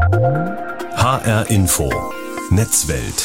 HR 0.00 1.50
Info 1.50 1.92
Netzwelt. 2.50 3.22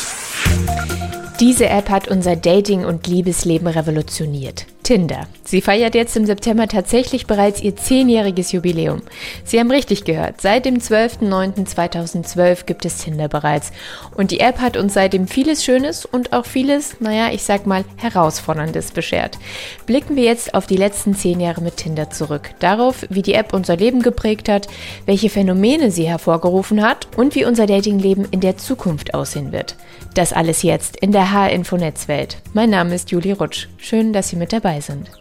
Diese 1.40 1.70
App 1.70 1.90
hat 1.90 2.10
unser 2.10 2.36
Dating- 2.36 2.84
und 2.84 3.08
Liebesleben 3.08 3.68
revolutioniert. 3.68 4.66
Tinder. 4.86 5.26
Sie 5.44 5.62
feiert 5.62 5.96
jetzt 5.96 6.16
im 6.16 6.28
September 6.28 6.68
tatsächlich 6.68 7.26
bereits 7.26 7.60
ihr 7.60 7.76
zehnjähriges 7.76 8.52
Jubiläum. 8.52 9.02
Sie 9.44 9.60
haben 9.60 9.72
richtig 9.72 10.04
gehört, 10.04 10.42
seit 10.42 10.66
dem 10.66 10.78
12.09.2012 10.78 12.66
gibt 12.66 12.86
es 12.86 13.00
Tinder 13.00 13.28
bereits. 13.28 13.72
Und 14.16 14.30
die 14.30 14.40
App 14.40 14.60
hat 14.60 14.78
uns 14.78 14.94
seitdem 14.94 15.28
vieles 15.28 15.66
Schönes 15.66 16.06
und 16.06 16.34
auch 16.34 16.46
vieles, 16.46 17.02
naja, 17.02 17.34
ich 17.34 17.42
sag 17.42 17.66
mal, 17.66 17.84
Herausforderndes 17.98 18.92
beschert. 18.92 19.40
Blicken 19.88 20.16
wir 20.16 20.24
jetzt 20.24 20.54
auf 20.54 20.68
die 20.68 20.78
letzten 20.78 21.16
zehn 21.16 21.40
Jahre 21.40 21.62
mit 21.62 21.78
Tinder 21.78 22.12
zurück. 22.12 22.52
Darauf, 22.60 23.08
wie 23.10 23.24
die 23.24 23.34
App 23.34 23.54
unser 23.54 23.78
Leben 23.78 24.04
geprägt 24.04 24.50
hat, 24.50 24.68
welche 25.08 25.32
Phänomene 25.32 25.90
sie 25.90 26.08
hervorgerufen 26.08 26.84
hat 26.84 27.08
und 27.18 27.34
wie 27.34 27.46
unser 27.46 27.66
Datingleben 27.66 28.28
in 28.30 28.40
der 28.40 28.58
Zukunft 28.58 29.16
aussehen 29.16 29.52
wird. 29.52 29.78
Das 30.14 30.32
alles 30.32 30.62
jetzt 30.62 30.96
in 30.98 31.12
der 31.12 31.34
H-Info-Netzwelt. 31.34 32.38
Mein 32.54 32.70
Name 32.70 32.94
ist 32.94 33.10
Julie 33.10 33.36
Rutsch. 33.36 33.68
Schön, 33.78 34.14
dass 34.14 34.30
Sie 34.30 34.36
mit 34.36 34.54
dabei 34.54 34.75
dabei 34.76 34.82
sind. 34.82 35.12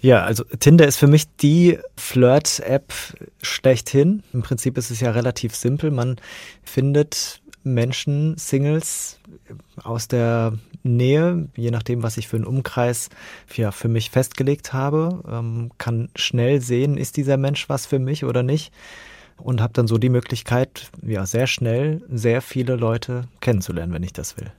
Ja, 0.00 0.22
also 0.22 0.44
Tinder 0.44 0.86
ist 0.86 0.96
für 0.96 1.08
mich 1.08 1.24
die 1.36 1.78
Flirt-App 1.96 2.92
schlechthin. 3.42 4.22
Im 4.32 4.42
Prinzip 4.42 4.78
ist 4.78 4.90
es 4.90 5.00
ja 5.00 5.10
relativ 5.10 5.56
simpel. 5.56 5.90
Man 5.90 6.16
findet 6.62 7.40
Menschen, 7.64 8.36
Singles 8.38 9.18
aus 9.82 10.06
der 10.06 10.52
Nähe, 10.84 11.48
je 11.56 11.72
nachdem, 11.72 12.04
was 12.04 12.16
ich 12.16 12.28
für 12.28 12.36
einen 12.36 12.46
Umkreis 12.46 13.08
ja, 13.56 13.72
für 13.72 13.88
mich 13.88 14.10
festgelegt 14.10 14.72
habe, 14.72 15.20
ähm, 15.28 15.72
kann 15.78 16.08
schnell 16.14 16.60
sehen, 16.60 16.96
ist 16.96 17.16
dieser 17.16 17.36
Mensch 17.36 17.68
was 17.68 17.84
für 17.84 17.98
mich 17.98 18.24
oder 18.24 18.44
nicht. 18.44 18.72
Und 19.36 19.60
habe 19.60 19.72
dann 19.72 19.88
so 19.88 19.98
die 19.98 20.08
Möglichkeit, 20.08 20.90
ja, 21.02 21.26
sehr 21.26 21.46
schnell 21.46 22.02
sehr 22.08 22.40
viele 22.40 22.76
Leute 22.76 23.24
kennenzulernen, 23.40 23.92
wenn 23.92 24.02
ich 24.02 24.12
das 24.12 24.36
will. 24.36 24.52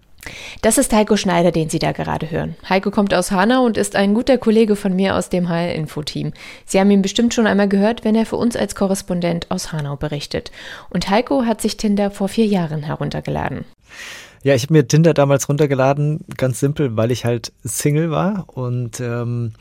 Das 0.61 0.77
ist 0.77 0.93
Heiko 0.93 1.17
Schneider, 1.17 1.51
den 1.51 1.69
Sie 1.69 1.79
da 1.79 1.91
gerade 1.91 2.29
hören. 2.29 2.55
Heiko 2.67 2.91
kommt 2.91 3.13
aus 3.13 3.31
Hanau 3.31 3.65
und 3.65 3.77
ist 3.77 3.95
ein 3.95 4.13
guter 4.13 4.37
Kollege 4.37 4.75
von 4.75 4.95
mir 4.95 5.15
aus 5.15 5.29
dem 5.29 5.49
HR-Info-Team. 5.49 6.33
Sie 6.65 6.79
haben 6.79 6.91
ihn 6.91 7.01
bestimmt 7.01 7.33
schon 7.33 7.47
einmal 7.47 7.69
gehört, 7.69 8.03
wenn 8.03 8.15
er 8.15 8.25
für 8.25 8.35
uns 8.35 8.55
als 8.55 8.75
Korrespondent 8.75 9.49
aus 9.49 9.71
Hanau 9.71 9.95
berichtet. 9.95 10.51
Und 10.89 11.09
Heiko 11.09 11.45
hat 11.45 11.61
sich 11.61 11.77
Tinder 11.77 12.11
vor 12.11 12.27
vier 12.27 12.45
Jahren 12.45 12.83
heruntergeladen. 12.83 13.65
Ja, 14.43 14.55
ich 14.55 14.63
habe 14.63 14.73
mir 14.73 14.87
Tinder 14.87 15.13
damals 15.13 15.49
runtergeladen, 15.49 16.23
ganz 16.37 16.59
simpel, 16.59 16.95
weil 16.95 17.11
ich 17.11 17.25
halt 17.25 17.51
Single 17.63 18.09
war 18.09 18.45
und 18.47 18.99
ähm, 19.01 19.53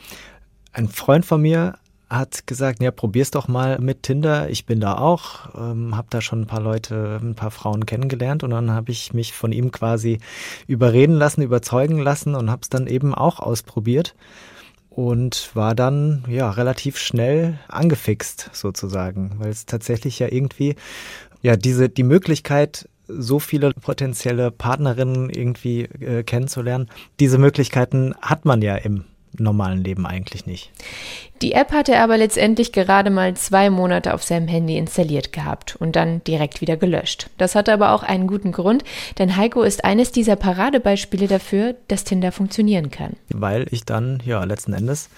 ein 0.73 0.89
Freund 0.89 1.27
von 1.27 1.43
mir 1.43 1.75
hat 2.11 2.47
gesagt, 2.47 2.83
ja, 2.83 2.91
probier's 2.91 3.31
doch 3.31 3.49
mal 3.49 3.79
mit 3.79 4.03
Tinder. 4.03 4.49
Ich 4.49 4.65
bin 4.65 4.81
da 4.81 4.97
auch, 4.97 5.55
ähm, 5.59 5.97
habe 5.97 6.09
da 6.11 6.21
schon 6.21 6.43
ein 6.43 6.47
paar 6.47 6.61
Leute, 6.63 7.21
ein 7.23 7.35
paar 7.35 7.51
Frauen 7.51 7.87
kennengelernt 7.87 8.43
und 8.43 8.51
dann 8.51 8.71
habe 8.71 8.91
ich 8.91 9.13
mich 9.13 9.33
von 9.33 9.53
ihm 9.53 9.73
quasi 9.73 10.19
überreden 10.67 11.15
lassen, 11.15 11.43
überzeugen 11.43 11.99
lassen 11.99 12.35
und 12.35 12.51
habe 12.51 12.63
es 12.63 12.71
dann 12.71 12.87
eben 12.87 13.15
auch 13.15 13.41
ausprobiert 13.41 14.15
und 14.91 15.51
war 15.55 15.75
dann 15.75 16.25
ja 16.29 16.51
relativ 16.51 16.99
schnell 16.99 17.59
angefixt 17.69 18.51
sozusagen, 18.53 19.37
weil 19.39 19.51
es 19.51 19.67
tatsächlich 19.67 20.19
ja 20.19 20.29
irgendwie 20.31 20.77
ja 21.43 21.57
diese 21.57 21.89
die 21.89 22.03
Möglichkeit 22.03 22.89
so 23.07 23.39
viele 23.39 23.73
potenzielle 23.73 24.51
Partnerinnen 24.51 25.31
irgendwie 25.31 25.83
äh, 25.83 26.23
kennenzulernen. 26.23 26.89
Diese 27.21 27.39
Möglichkeiten 27.39 28.15
hat 28.21 28.45
man 28.45 28.61
ja 28.61 28.77
im 28.77 29.05
normalen 29.39 29.83
Leben 29.83 30.07
eigentlich 30.07 30.47
nicht. 30.47 30.71
Die 31.43 31.53
App 31.53 31.73
hat 31.73 31.89
er 31.89 32.03
aber 32.03 32.17
letztendlich 32.17 32.73
gerade 32.73 33.11
mal 33.11 33.35
zwei 33.35 33.71
Monate 33.71 34.13
auf 34.15 34.23
seinem 34.23 34.49
Handy 34.49 34.77
installiert 34.77 35.33
gehabt 35.33 35.77
und 35.77 35.95
dann 35.95 36.23
direkt 36.25 36.61
wieder 36.61 36.77
gelöscht. 36.77 37.31
Das 37.39 37.55
hatte 37.55 37.73
aber 37.73 37.93
auch 37.93 38.03
einen 38.03 38.27
guten 38.27 38.53
Grund, 38.53 38.83
denn 39.19 39.37
Heiko 39.37 39.63
ist 39.63 39.85
eines 39.85 40.11
dieser 40.11 40.37
Paradebeispiele 40.37 41.29
dafür, 41.29 41.77
dass 41.87 42.05
Tinder 42.05 42.33
funktionieren 42.33 42.91
kann. 42.91 43.13
Weil 43.29 43.67
ich 43.71 43.85
dann, 43.85 44.21
ja, 44.25 44.43
letzten 44.45 44.73
Endes 44.73 45.11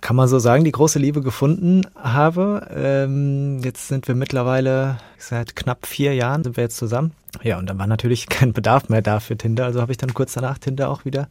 kann 0.00 0.16
man 0.16 0.28
so 0.28 0.38
sagen, 0.38 0.64
die 0.64 0.72
große 0.72 0.98
Liebe 0.98 1.22
gefunden 1.22 1.86
habe. 1.94 2.66
Ähm, 2.74 3.60
jetzt 3.62 3.88
sind 3.88 4.08
wir 4.08 4.14
mittlerweile 4.14 4.98
seit 5.16 5.56
knapp 5.56 5.86
vier 5.86 6.14
Jahren 6.14 6.44
sind 6.44 6.56
wir 6.56 6.64
jetzt 6.64 6.76
zusammen. 6.76 7.12
Ja, 7.42 7.58
und 7.58 7.68
dann 7.68 7.78
war 7.78 7.86
natürlich 7.86 8.26
kein 8.28 8.52
Bedarf 8.52 8.88
mehr 8.88 9.02
da 9.02 9.20
für 9.20 9.36
Tinder, 9.36 9.64
also 9.64 9.80
habe 9.80 9.92
ich 9.92 9.98
dann 9.98 10.14
kurz 10.14 10.32
danach 10.34 10.58
Tinder 10.58 10.90
auch 10.90 11.04
wieder 11.04 11.28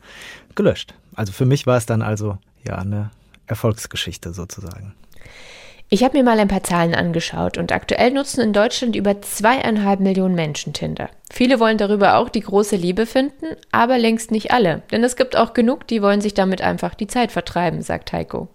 gelöscht. 0.55 0.93
Also 1.15 1.31
für 1.31 1.45
mich 1.45 1.65
war 1.65 1.77
es 1.77 1.85
dann 1.85 2.01
also 2.01 2.37
ja 2.65 2.75
eine 2.75 3.11
Erfolgsgeschichte 3.47 4.33
sozusagen. 4.33 4.93
Ich 5.87 6.03
habe 6.03 6.17
mir 6.17 6.23
mal 6.23 6.39
ein 6.39 6.47
paar 6.47 6.63
Zahlen 6.63 6.95
angeschaut 6.95 7.59
und 7.59 7.71
aktuell 7.71 8.09
nutzen 8.11 8.41
in 8.41 8.53
Deutschland 8.53 8.95
über 8.95 9.21
zweieinhalb 9.21 9.99
Millionen 9.99 10.33
Menschen 10.33 10.73
Tinder. 10.73 11.09
Viele 11.31 11.59
wollen 11.59 11.77
darüber 11.77 12.17
auch 12.17 12.29
die 12.29 12.41
große 12.41 12.75
Liebe 12.75 13.05
finden, 13.05 13.45
aber 13.71 13.99
längst 13.99 14.31
nicht 14.31 14.51
alle. 14.51 14.81
Denn 14.91 15.03
es 15.03 15.15
gibt 15.15 15.37
auch 15.37 15.53
genug, 15.53 15.87
die 15.87 16.01
wollen 16.01 16.21
sich 16.21 16.33
damit 16.33 16.61
einfach 16.61 16.95
die 16.95 17.05
Zeit 17.05 17.31
vertreiben, 17.31 17.83
sagt 17.83 18.13
Heiko. 18.13 18.49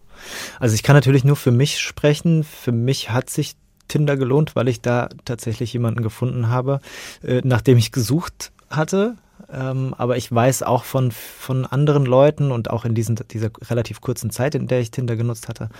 Also 0.59 0.75
ich 0.75 0.82
kann 0.82 0.97
natürlich 0.97 1.22
nur 1.22 1.37
für 1.37 1.53
mich 1.53 1.78
sprechen. 1.78 2.42
Für 2.42 2.72
mich 2.72 3.10
hat 3.10 3.31
sich 3.31 3.54
Tinder 3.87 4.16
gelohnt, 4.16 4.56
weil 4.56 4.69
ich 4.69 4.81
da 4.81 5.09
tatsächlich 5.25 5.72
jemanden 5.72 6.03
gefunden 6.03 6.48
habe, 6.48 6.81
äh, 7.22 7.42
nachdem 7.44 7.78
ich 7.78 7.92
gesucht 7.92 8.50
hatte. 8.71 9.16
Ähm, 9.52 9.94
aber 9.98 10.16
ich 10.16 10.30
weiß 10.30 10.62
auch 10.62 10.84
von, 10.84 11.10
von 11.10 11.66
anderen 11.66 12.06
Leuten 12.06 12.52
und 12.52 12.70
auch 12.70 12.84
in 12.84 12.94
diesen, 12.94 13.16
dieser 13.30 13.50
relativ 13.68 14.00
kurzen 14.00 14.30
Zeit, 14.30 14.54
in 14.54 14.68
der 14.68 14.80
ich 14.80 14.90
Tinder 14.90 15.16
genutzt 15.16 15.48
hatte, 15.48 15.70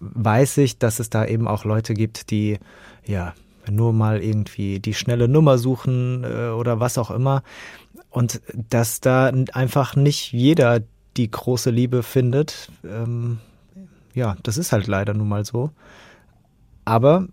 weiß 0.00 0.58
ich, 0.58 0.78
dass 0.78 0.98
es 0.98 1.10
da 1.10 1.24
eben 1.24 1.46
auch 1.46 1.64
Leute 1.64 1.94
gibt, 1.94 2.30
die 2.30 2.58
ja 3.04 3.34
nur 3.70 3.92
mal 3.92 4.22
irgendwie 4.22 4.80
die 4.80 4.94
schnelle 4.94 5.28
Nummer 5.28 5.58
suchen 5.58 6.24
äh, 6.24 6.48
oder 6.48 6.80
was 6.80 6.98
auch 6.98 7.10
immer. 7.10 7.42
Und 8.10 8.40
dass 8.70 9.00
da 9.00 9.32
einfach 9.52 9.96
nicht 9.96 10.32
jeder 10.32 10.80
die 11.16 11.30
große 11.30 11.70
Liebe 11.70 12.02
findet. 12.02 12.70
Ähm, 12.84 13.38
ja, 14.14 14.36
das 14.42 14.58
ist 14.58 14.72
halt 14.72 14.86
leider 14.86 15.14
nun 15.14 15.28
mal 15.28 15.44
so. 15.44 15.70
Aber 16.84 17.28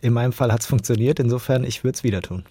in 0.00 0.12
meinem 0.12 0.32
Fall 0.32 0.52
hat 0.52 0.60
es 0.60 0.66
funktioniert, 0.66 1.18
insofern 1.18 1.64
ich 1.64 1.84
würde 1.84 1.96
es 1.96 2.04
wieder 2.04 2.22
tun. 2.22 2.44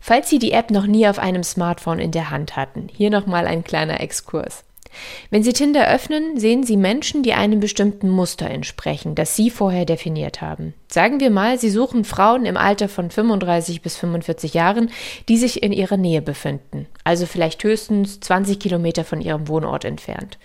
Falls 0.00 0.28
Sie 0.28 0.38
die 0.38 0.52
App 0.52 0.70
noch 0.70 0.86
nie 0.86 1.06
auf 1.06 1.18
einem 1.18 1.42
Smartphone 1.42 1.98
in 1.98 2.10
der 2.10 2.30
Hand 2.30 2.56
hatten, 2.56 2.88
hier 2.92 3.10
nochmal 3.10 3.46
ein 3.46 3.64
kleiner 3.64 4.00
Exkurs. 4.00 4.64
Wenn 5.30 5.42
Sie 5.42 5.52
Tinder 5.52 5.88
öffnen, 5.88 6.38
sehen 6.38 6.62
Sie 6.62 6.76
Menschen, 6.76 7.22
die 7.22 7.32
einem 7.32 7.60
bestimmten 7.60 8.08
Muster 8.08 8.48
entsprechen, 8.48 9.14
das 9.14 9.36
Sie 9.36 9.50
vorher 9.50 9.84
definiert 9.84 10.40
haben. 10.40 10.74
Sagen 10.88 11.20
wir 11.20 11.30
mal, 11.30 11.58
Sie 11.58 11.70
suchen 11.70 12.04
Frauen 12.04 12.46
im 12.46 12.56
Alter 12.56 12.88
von 12.88 13.10
35 13.10 13.82
bis 13.82 13.96
45 13.96 14.54
Jahren, 14.54 14.90
die 15.28 15.36
sich 15.36 15.62
in 15.62 15.72
Ihrer 15.72 15.96
Nähe 15.96 16.22
befinden, 16.22 16.86
also 17.04 17.26
vielleicht 17.26 17.62
höchstens 17.64 18.20
20 18.20 18.58
Kilometer 18.58 19.04
von 19.04 19.20
Ihrem 19.20 19.48
Wohnort 19.48 19.84
entfernt. 19.84 20.38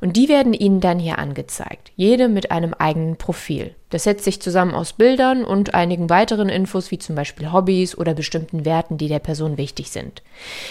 Und 0.00 0.16
die 0.16 0.28
werden 0.28 0.54
Ihnen 0.54 0.80
dann 0.80 0.98
hier 0.98 1.18
angezeigt, 1.18 1.92
jede 1.96 2.28
mit 2.28 2.50
einem 2.50 2.74
eigenen 2.74 3.16
Profil. 3.16 3.74
Das 3.96 4.04
setzt 4.04 4.24
sich 4.24 4.42
zusammen 4.42 4.74
aus 4.74 4.92
Bildern 4.92 5.42
und 5.42 5.72
einigen 5.72 6.10
weiteren 6.10 6.50
Infos 6.50 6.90
wie 6.90 6.98
zum 6.98 7.16
Beispiel 7.16 7.50
Hobbys 7.50 7.96
oder 7.96 8.12
bestimmten 8.12 8.66
Werten, 8.66 8.98
die 8.98 9.08
der 9.08 9.20
Person 9.20 9.56
wichtig 9.56 9.90
sind. 9.90 10.22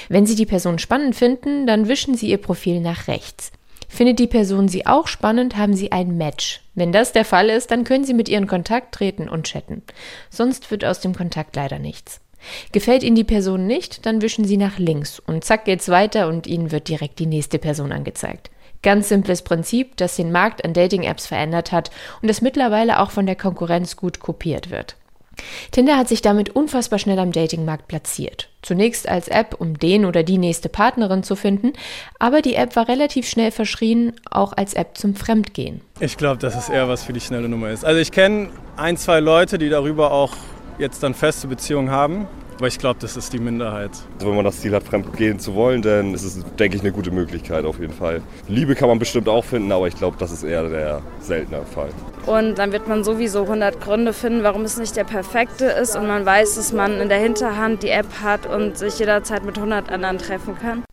Wenn 0.09 0.27
Sie 0.27 0.35
die 0.35 0.45
Person 0.45 0.77
spannend 0.77 1.15
finden, 1.15 1.65
dann 1.65 1.87
wischen 1.87 2.13
Sie 2.13 2.29
Ihr 2.29 2.37
Profil 2.37 2.81
nach 2.81 3.07
rechts. 3.07 3.51
Findet 3.89 4.19
die 4.19 4.27
Person 4.27 4.67
Sie 4.67 4.85
auch 4.85 5.07
spannend, 5.07 5.57
haben 5.57 5.73
Sie 5.73 5.91
ein 5.91 6.15
Match. 6.17 6.61
Wenn 6.75 6.91
das 6.91 7.13
der 7.13 7.25
Fall 7.25 7.49
ist, 7.49 7.71
dann 7.71 7.83
können 7.83 8.05
Sie 8.05 8.13
mit 8.13 8.29
ihr 8.29 8.37
in 8.37 8.45
Kontakt 8.45 8.93
treten 8.93 9.27
und 9.27 9.47
chatten. 9.47 9.81
Sonst 10.29 10.69
wird 10.69 10.85
aus 10.85 10.99
dem 10.99 11.15
Kontakt 11.15 11.55
leider 11.55 11.79
nichts. 11.79 12.21
Gefällt 12.73 13.01
Ihnen 13.01 13.15
die 13.15 13.23
Person 13.23 13.65
nicht, 13.65 14.05
dann 14.05 14.21
wischen 14.21 14.45
Sie 14.45 14.57
nach 14.57 14.77
links 14.77 15.17
und 15.17 15.43
zack 15.43 15.65
geht's 15.65 15.89
weiter 15.89 16.27
und 16.27 16.45
Ihnen 16.45 16.71
wird 16.71 16.89
direkt 16.89 17.17
die 17.17 17.25
nächste 17.25 17.57
Person 17.57 17.91
angezeigt. 17.91 18.51
Ganz 18.85 19.09
simples 19.09 19.41
Prinzip, 19.41 19.97
das 19.97 20.15
den 20.15 20.31
Markt 20.31 20.63
an 20.63 20.73
Dating-Apps 20.73 21.25
verändert 21.25 21.71
hat 21.71 21.89
und 22.21 22.27
das 22.27 22.41
mittlerweile 22.41 22.99
auch 22.99 23.09
von 23.09 23.25
der 23.25 23.35
Konkurrenz 23.35 23.95
gut 23.95 24.19
kopiert 24.19 24.69
wird. 24.69 24.95
Tinder 25.71 25.97
hat 25.97 26.07
sich 26.07 26.21
damit 26.21 26.55
unfassbar 26.55 26.99
schnell 26.99 27.17
am 27.17 27.31
Datingmarkt 27.31 27.87
platziert. 27.87 28.49
Zunächst 28.61 29.09
als 29.09 29.27
App, 29.27 29.55
um 29.57 29.79
den 29.79 30.05
oder 30.05 30.21
die 30.21 30.37
nächste 30.37 30.69
Partnerin 30.69 31.23
zu 31.23 31.35
finden, 31.35 31.73
aber 32.19 32.43
die 32.43 32.53
App 32.53 32.75
war 32.75 32.87
relativ 32.87 33.27
schnell 33.27 33.49
verschrien, 33.49 34.13
auch 34.29 34.53
als 34.53 34.75
App 34.75 34.95
zum 34.95 35.15
Fremdgehen. 35.15 35.81
Ich 35.99 36.15
glaube, 36.15 36.37
dass 36.37 36.55
es 36.55 36.69
eher 36.69 36.87
was 36.87 37.03
für 37.03 37.13
die 37.13 37.21
schnelle 37.21 37.49
Nummer 37.49 37.71
ist. 37.71 37.83
Also 37.83 37.99
ich 37.99 38.11
kenne 38.11 38.51
ein, 38.77 38.97
zwei 38.97 39.19
Leute, 39.19 39.57
die 39.57 39.69
darüber 39.69 40.11
auch 40.11 40.35
jetzt 40.77 41.01
dann 41.01 41.15
feste 41.15 41.47
Beziehungen 41.47 41.89
haben. 41.89 42.27
Aber 42.57 42.67
ich 42.67 42.79
glaube, 42.79 42.99
das 43.01 43.17
ist 43.17 43.33
die 43.33 43.39
Minderheit. 43.39 43.91
Also 44.15 44.27
wenn 44.27 44.35
man 44.35 44.45
das 44.45 44.61
Ziel 44.61 44.73
hat, 44.73 44.83
fremdgehen 44.83 45.39
zu 45.39 45.55
wollen, 45.55 45.81
dann 45.81 46.13
ist 46.13 46.23
es, 46.23 46.41
denke 46.57 46.77
ich, 46.77 46.83
eine 46.83 46.93
gute 46.93 47.11
Möglichkeit 47.11 47.65
auf 47.65 47.79
jeden 47.79 47.93
Fall. 47.93 48.21
Liebe 48.47 48.75
kann 48.75 48.87
man 48.87 48.97
bestimmt 48.97 49.27
auch 49.27 49.43
finden, 49.43 49.71
aber 49.73 49.87
ich 49.87 49.95
glaube, 49.95 50.15
das 50.19 50.31
ist 50.31 50.43
eher 50.43 50.69
der 50.69 51.01
seltene 51.19 51.63
Fall. 51.65 51.89
Und 52.25 52.55
dann 52.55 52.71
wird 52.71 52.87
man 52.87 53.03
sowieso 53.03 53.41
100 53.41 53.81
Gründe 53.81 54.13
finden, 54.13 54.43
warum 54.43 54.61
es 54.61 54.77
nicht 54.77 54.95
der 54.95 55.03
perfekte 55.03 55.65
ist. 55.65 55.97
Und 55.97 56.07
man 56.07 56.25
weiß, 56.25 56.55
dass 56.55 56.71
man 56.71 57.01
in 57.01 57.09
der 57.09 57.19
Hinterhand 57.19 57.83
die 57.83 57.89
App 57.89 58.21
hat 58.23 58.45
und 58.45 58.77
sich 58.77 58.99
jederzeit 58.99 59.43
mit 59.43 59.57
100 59.57 59.91
anderen 59.91 60.17
treffen 60.17 60.57
kann. 60.57 60.85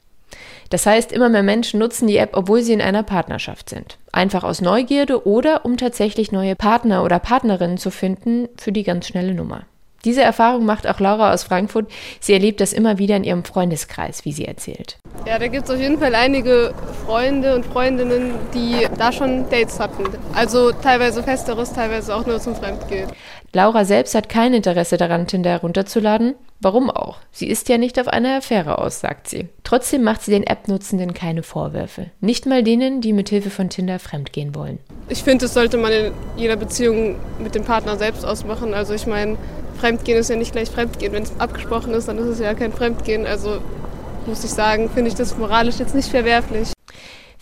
Das 0.70 0.86
heißt, 0.86 1.12
immer 1.12 1.28
mehr 1.28 1.42
Menschen 1.42 1.78
nutzen 1.78 2.08
die 2.08 2.16
App, 2.16 2.30
obwohl 2.32 2.62
sie 2.62 2.72
in 2.72 2.80
einer 2.80 3.02
Partnerschaft 3.02 3.68
sind. 3.68 3.98
Einfach 4.10 4.42
aus 4.42 4.62
Neugierde 4.62 5.26
oder 5.26 5.64
um 5.64 5.76
tatsächlich 5.76 6.32
neue 6.32 6.56
Partner 6.56 7.04
oder 7.04 7.18
Partnerinnen 7.18 7.76
zu 7.76 7.90
finden 7.90 8.48
für 8.56 8.72
die 8.72 8.82
ganz 8.82 9.06
schnelle 9.06 9.34
Nummer. 9.34 9.66
Diese 10.04 10.22
Erfahrung 10.22 10.64
macht 10.64 10.86
auch 10.86 10.98
Laura 10.98 11.32
aus 11.32 11.44
Frankfurt. 11.44 11.90
Sie 12.18 12.32
erlebt 12.32 12.60
das 12.60 12.72
immer 12.72 12.98
wieder 12.98 13.16
in 13.16 13.24
ihrem 13.24 13.44
Freundeskreis, 13.44 14.24
wie 14.24 14.32
sie 14.32 14.46
erzählt. 14.46 14.98
Ja, 15.26 15.38
da 15.38 15.46
gibt 15.46 15.64
es 15.64 15.70
auf 15.70 15.80
jeden 15.80 15.98
Fall 15.98 16.14
einige 16.14 16.74
Freunde 17.06 17.54
und 17.54 17.64
Freundinnen, 17.66 18.32
die 18.52 18.88
da 18.98 19.12
schon 19.12 19.48
Dates 19.48 19.78
hatten. 19.78 20.04
Also 20.34 20.72
teilweise 20.72 21.22
festeres, 21.22 21.72
teilweise 21.72 22.14
auch 22.14 22.26
nur 22.26 22.40
zum 22.40 22.56
Fremdgehen. 22.56 23.10
Laura 23.52 23.84
selbst 23.84 24.14
hat 24.14 24.28
kein 24.28 24.54
Interesse 24.54 24.96
daran, 24.96 25.26
Tinder 25.26 25.50
herunterzuladen. 25.50 26.34
Warum 26.62 26.90
auch? 26.90 27.18
Sie 27.32 27.48
ist 27.48 27.68
ja 27.68 27.76
nicht 27.76 27.98
auf 27.98 28.06
eine 28.06 28.36
Affäre 28.36 28.78
aus, 28.78 29.00
sagt 29.00 29.28
sie. 29.28 29.48
Trotzdem 29.64 30.04
macht 30.04 30.22
sie 30.22 30.30
den 30.30 30.44
App-Nutzenden 30.44 31.12
keine 31.12 31.42
Vorwürfe. 31.42 32.06
Nicht 32.20 32.46
mal 32.46 32.62
denen, 32.62 33.00
die 33.00 33.12
mit 33.12 33.30
Hilfe 33.30 33.50
von 33.50 33.68
Tinder 33.68 33.98
fremdgehen 33.98 34.54
wollen. 34.54 34.78
Ich 35.08 35.24
finde, 35.24 35.46
das 35.46 35.54
sollte 35.54 35.76
man 35.76 35.90
in 35.90 36.12
jeder 36.36 36.54
Beziehung 36.54 37.16
mit 37.42 37.56
dem 37.56 37.64
Partner 37.64 37.96
selbst 37.96 38.24
ausmachen. 38.24 38.74
Also 38.74 38.94
ich 38.94 39.08
meine, 39.08 39.36
Fremdgehen 39.78 40.18
ist 40.18 40.30
ja 40.30 40.36
nicht 40.36 40.52
gleich 40.52 40.70
Fremdgehen. 40.70 41.12
Wenn 41.12 41.24
es 41.24 41.32
abgesprochen 41.40 41.94
ist, 41.94 42.06
dann 42.06 42.18
ist 42.18 42.26
es 42.26 42.38
ja 42.38 42.54
kein 42.54 42.72
Fremdgehen. 42.72 43.26
Also 43.26 43.58
muss 44.26 44.44
ich 44.44 44.50
sagen, 44.50 44.88
finde 44.88 45.10
ich 45.10 45.16
das 45.16 45.36
moralisch 45.36 45.80
jetzt 45.80 45.96
nicht 45.96 46.10
verwerflich. 46.10 46.68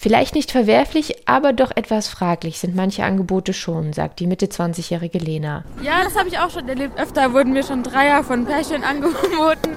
Vielleicht 0.03 0.35
nicht 0.35 0.51
verwerflich, 0.51 1.29
aber 1.29 1.53
doch 1.53 1.73
etwas 1.77 2.09
fraglich 2.09 2.59
sind 2.59 2.75
manche 2.75 3.05
Angebote 3.05 3.53
schon, 3.53 3.93
sagt 3.93 4.19
die 4.21 4.27
Mitte 4.27 4.47
20-jährige 4.47 5.19
Lena. 5.19 5.63
Ja, 5.83 6.03
das 6.03 6.17
habe 6.17 6.27
ich 6.31 6.39
auch 6.39 6.49
schon 6.49 6.67
erlebt. 6.67 6.99
Öfter 6.99 7.35
wurden 7.35 7.53
mir 7.53 7.63
schon 7.63 7.83
Dreier 7.83 8.25
von 8.25 8.47
Pärchen 8.47 8.83
angeboten. 8.91 9.77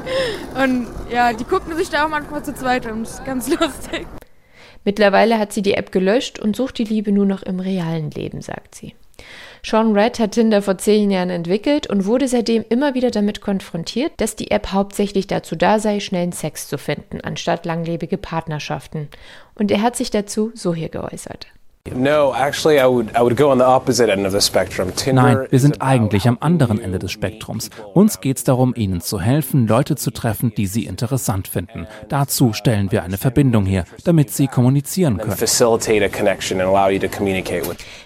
Und 0.55 0.87
ja, 1.11 1.33
die 1.33 1.43
gucken 1.43 1.75
sich 1.75 1.89
da 1.89 2.05
auch 2.05 2.09
manchmal 2.09 2.41
zu 2.41 2.55
zweit 2.55 2.85
und 2.85 3.01
ist 3.01 3.25
ganz 3.25 3.49
lustig. 3.59 4.07
Mittlerweile 4.85 5.37
hat 5.39 5.51
sie 5.51 5.61
die 5.61 5.73
App 5.73 5.91
gelöscht 5.91 6.39
und 6.39 6.55
sucht 6.55 6.77
die 6.77 6.85
Liebe 6.85 7.11
nur 7.11 7.25
noch 7.25 7.43
im 7.43 7.59
realen 7.59 8.09
Leben, 8.09 8.41
sagt 8.41 8.75
sie. 8.75 8.95
Sean 9.65 9.93
Red 9.93 10.19
hat 10.19 10.31
Tinder 10.31 10.61
vor 10.61 10.77
zehn 10.77 11.09
Jahren 11.09 11.29
entwickelt 11.29 11.87
und 11.87 12.05
wurde 12.05 12.27
seitdem 12.27 12.65
immer 12.67 12.95
wieder 12.95 13.11
damit 13.11 13.39
konfrontiert, 13.39 14.11
dass 14.17 14.35
die 14.35 14.51
App 14.51 14.73
hauptsächlich 14.73 15.27
dazu 15.27 15.55
da 15.55 15.79
sei, 15.79 16.01
schnellen 16.01 16.33
Sex 16.33 16.67
zu 16.67 16.77
finden, 16.77 17.21
anstatt 17.21 17.65
langlebige 17.65 18.17
Partnerschaften. 18.17 19.07
Und 19.55 19.71
er 19.71 19.81
hat 19.81 19.95
sich 19.95 20.09
dazu 20.11 20.51
so 20.55 20.73
hier 20.73 20.89
geäußert. 20.89 21.47
Nein, 25.11 25.47
wir 25.49 25.59
sind 25.59 25.81
eigentlich 25.81 26.29
am 26.29 26.37
anderen 26.39 26.79
Ende 26.79 26.97
des 26.97 27.11
Spektrums. 27.11 27.69
Uns 27.93 28.21
geht 28.21 28.37
es 28.37 28.45
darum, 28.45 28.73
Ihnen 28.73 29.01
zu 29.01 29.19
helfen, 29.19 29.67
Leute 29.67 29.97
zu 29.97 30.11
treffen, 30.11 30.53
die 30.55 30.65
Sie 30.65 30.85
interessant 30.85 31.49
finden. 31.49 31.85
Dazu 32.07 32.53
stellen 32.53 32.93
wir 32.93 33.03
eine 33.03 33.17
Verbindung 33.17 33.65
her, 33.65 33.83
damit 34.05 34.31
Sie 34.31 34.47
kommunizieren 34.47 35.17
können. 35.17 35.31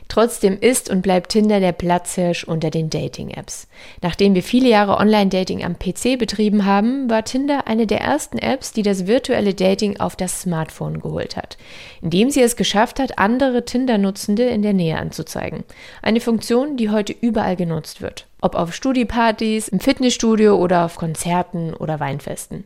Trotzdem 0.07 0.57
ist 0.59 0.89
und 0.89 1.01
bleibt 1.01 1.31
Tinder 1.31 1.59
der 1.59 1.73
Platzhirsch 1.73 2.45
unter 2.45 2.69
den 2.69 2.89
Dating-Apps. 2.89 3.67
Nachdem 4.01 4.35
wir 4.35 4.43
viele 4.43 4.69
Jahre 4.69 4.97
Online-Dating 4.97 5.63
am 5.63 5.77
PC 5.77 6.17
betrieben 6.17 6.65
haben, 6.65 7.09
war 7.09 7.23
Tinder 7.25 7.67
eine 7.67 7.85
der 7.87 8.01
ersten 8.01 8.37
Apps, 8.37 8.71
die 8.71 8.83
das 8.83 9.05
virtuelle 9.05 9.53
Dating 9.53 9.99
auf 9.99 10.15
das 10.15 10.41
Smartphone 10.41 10.99
geholt 10.99 11.35
hat, 11.35 11.57
indem 12.01 12.31
sie 12.31 12.41
es 12.41 12.55
geschafft 12.55 12.99
hat, 12.99 13.19
andere 13.19 13.65
Tinder-Nutzende 13.67 14.43
in 14.43 14.63
der 14.63 14.73
Nähe 14.73 14.97
anzuzeigen. 14.97 15.63
Eine 16.01 16.19
Funktion, 16.19 16.77
die 16.77 16.89
heute 16.89 17.13
überall 17.21 17.55
genutzt 17.55 18.01
wird. 18.01 18.25
Ob 18.41 18.55
auf 18.55 18.73
Studiepartys, 18.73 19.67
im 19.67 19.79
Fitnessstudio 19.79 20.55
oder 20.55 20.85
auf 20.85 20.95
Konzerten 20.95 21.73
oder 21.75 21.99
Weinfesten. 21.99 22.63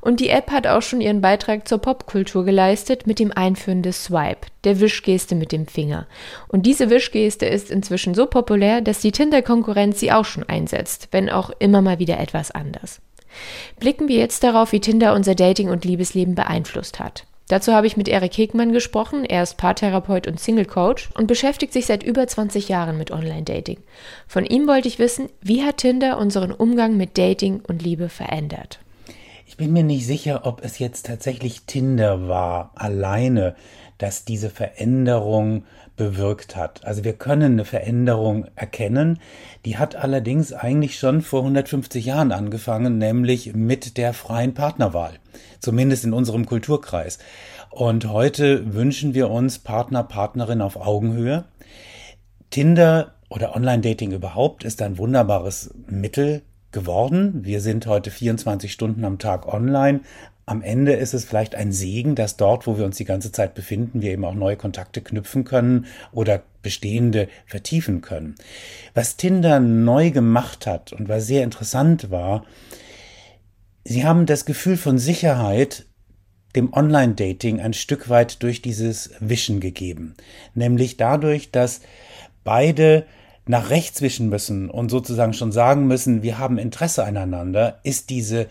Und 0.00 0.20
die 0.20 0.28
App 0.28 0.50
hat 0.52 0.66
auch 0.66 0.82
schon 0.82 1.00
ihren 1.00 1.20
Beitrag 1.20 1.66
zur 1.66 1.78
Popkultur 1.78 2.44
geleistet 2.44 3.06
mit 3.06 3.18
dem 3.18 3.32
Einführen 3.32 3.82
des 3.82 4.04
Swipe, 4.04 4.46
der 4.62 4.78
Wischgeste 4.78 5.34
mit 5.34 5.50
dem 5.50 5.66
Finger. 5.66 6.06
Und 6.48 6.66
diese 6.66 6.90
Wischgeste 6.90 7.46
ist 7.46 7.70
inzwischen 7.70 8.14
so 8.14 8.26
populär, 8.26 8.80
dass 8.80 9.00
die 9.00 9.12
Tinder-Konkurrenz 9.12 9.98
sie 9.98 10.12
auch 10.12 10.24
schon 10.24 10.48
einsetzt, 10.48 11.08
wenn 11.10 11.30
auch 11.30 11.50
immer 11.58 11.82
mal 11.82 11.98
wieder 11.98 12.20
etwas 12.20 12.50
anders. 12.50 13.00
Blicken 13.78 14.08
wir 14.08 14.18
jetzt 14.18 14.44
darauf, 14.44 14.72
wie 14.72 14.80
Tinder 14.80 15.14
unser 15.14 15.34
Dating- 15.34 15.70
und 15.70 15.84
Liebesleben 15.84 16.34
beeinflusst 16.34 17.00
hat. 17.00 17.24
Dazu 17.52 17.74
habe 17.74 17.86
ich 17.86 17.98
mit 17.98 18.08
Erik 18.08 18.38
Hegmann 18.38 18.72
gesprochen. 18.72 19.26
Er 19.26 19.42
ist 19.42 19.58
Paartherapeut 19.58 20.26
und 20.26 20.40
Single 20.40 20.64
Coach 20.64 21.10
und 21.12 21.26
beschäftigt 21.26 21.74
sich 21.74 21.84
seit 21.84 22.02
über 22.02 22.26
20 22.26 22.70
Jahren 22.70 22.96
mit 22.96 23.10
Online-Dating. 23.10 23.76
Von 24.26 24.46
ihm 24.46 24.66
wollte 24.66 24.88
ich 24.88 24.98
wissen, 24.98 25.28
wie 25.42 25.62
hat 25.62 25.76
Tinder 25.76 26.16
unseren 26.16 26.50
Umgang 26.50 26.96
mit 26.96 27.18
Dating 27.18 27.60
und 27.68 27.82
Liebe 27.82 28.08
verändert? 28.08 28.78
Ich 29.46 29.58
bin 29.58 29.74
mir 29.74 29.82
nicht 29.82 30.06
sicher, 30.06 30.46
ob 30.46 30.64
es 30.64 30.78
jetzt 30.78 31.04
tatsächlich 31.04 31.66
Tinder 31.66 32.26
war, 32.26 32.70
alleine, 32.74 33.54
das 33.98 34.24
diese 34.24 34.50
Veränderung 34.50 35.64
bewirkt 35.96 36.56
hat. 36.56 36.84
Also 36.84 37.04
wir 37.04 37.12
können 37.12 37.52
eine 37.52 37.64
Veränderung 37.64 38.46
erkennen. 38.56 39.18
Die 39.64 39.78
hat 39.78 39.94
allerdings 39.96 40.52
eigentlich 40.52 40.98
schon 40.98 41.22
vor 41.22 41.40
150 41.40 42.04
Jahren 42.04 42.32
angefangen, 42.32 42.98
nämlich 42.98 43.54
mit 43.54 43.96
der 43.96 44.14
freien 44.14 44.54
Partnerwahl. 44.54 45.14
Zumindest 45.60 46.04
in 46.04 46.12
unserem 46.12 46.46
Kulturkreis. 46.46 47.18
Und 47.70 48.08
heute 48.08 48.74
wünschen 48.74 49.14
wir 49.14 49.30
uns 49.30 49.58
Partner, 49.58 50.02
Partnerin 50.02 50.60
auf 50.60 50.76
Augenhöhe. 50.76 51.44
Tinder 52.50 53.14
oder 53.28 53.56
Online-Dating 53.56 54.12
überhaupt 54.12 54.64
ist 54.64 54.82
ein 54.82 54.98
wunderbares 54.98 55.72
Mittel 55.86 56.42
geworden. 56.72 57.44
Wir 57.44 57.60
sind 57.60 57.86
heute 57.86 58.10
24 58.10 58.72
Stunden 58.72 59.04
am 59.04 59.18
Tag 59.18 59.46
online, 59.46 60.00
am 60.44 60.62
Ende 60.62 60.92
ist 60.92 61.14
es 61.14 61.24
vielleicht 61.24 61.54
ein 61.54 61.72
Segen, 61.72 62.14
dass 62.14 62.36
dort, 62.36 62.66
wo 62.66 62.76
wir 62.76 62.84
uns 62.84 62.96
die 62.96 63.04
ganze 63.04 63.30
Zeit 63.30 63.54
befinden, 63.54 64.02
wir 64.02 64.10
eben 64.10 64.24
auch 64.24 64.34
neue 64.34 64.56
Kontakte 64.56 65.00
knüpfen 65.00 65.44
können 65.44 65.86
oder 66.10 66.42
bestehende 66.62 67.28
vertiefen 67.46 68.00
können. 68.00 68.34
Was 68.94 69.16
Tinder 69.16 69.60
neu 69.60 70.10
gemacht 70.10 70.66
hat 70.66 70.92
und 70.92 71.08
was 71.08 71.26
sehr 71.26 71.44
interessant 71.44 72.10
war, 72.10 72.44
sie 73.84 74.04
haben 74.04 74.26
das 74.26 74.44
Gefühl 74.44 74.76
von 74.76 74.98
Sicherheit 74.98 75.86
dem 76.56 76.72
Online-Dating 76.72 77.60
ein 77.60 77.72
Stück 77.72 78.08
weit 78.08 78.42
durch 78.42 78.60
dieses 78.62 79.10
Wischen 79.20 79.60
gegeben. 79.60 80.14
Nämlich 80.54 80.96
dadurch, 80.96 81.50
dass 81.50 81.80
beide 82.44 83.06
nach 83.46 83.70
rechts 83.70 84.02
wischen 84.02 84.28
müssen 84.28 84.70
und 84.70 84.90
sozusagen 84.90 85.32
schon 85.34 85.52
sagen 85.52 85.86
müssen, 85.86 86.22
wir 86.22 86.38
haben 86.38 86.58
Interesse 86.58 87.04
aneinander, 87.04 87.80
ist 87.84 88.10
diese 88.10 88.48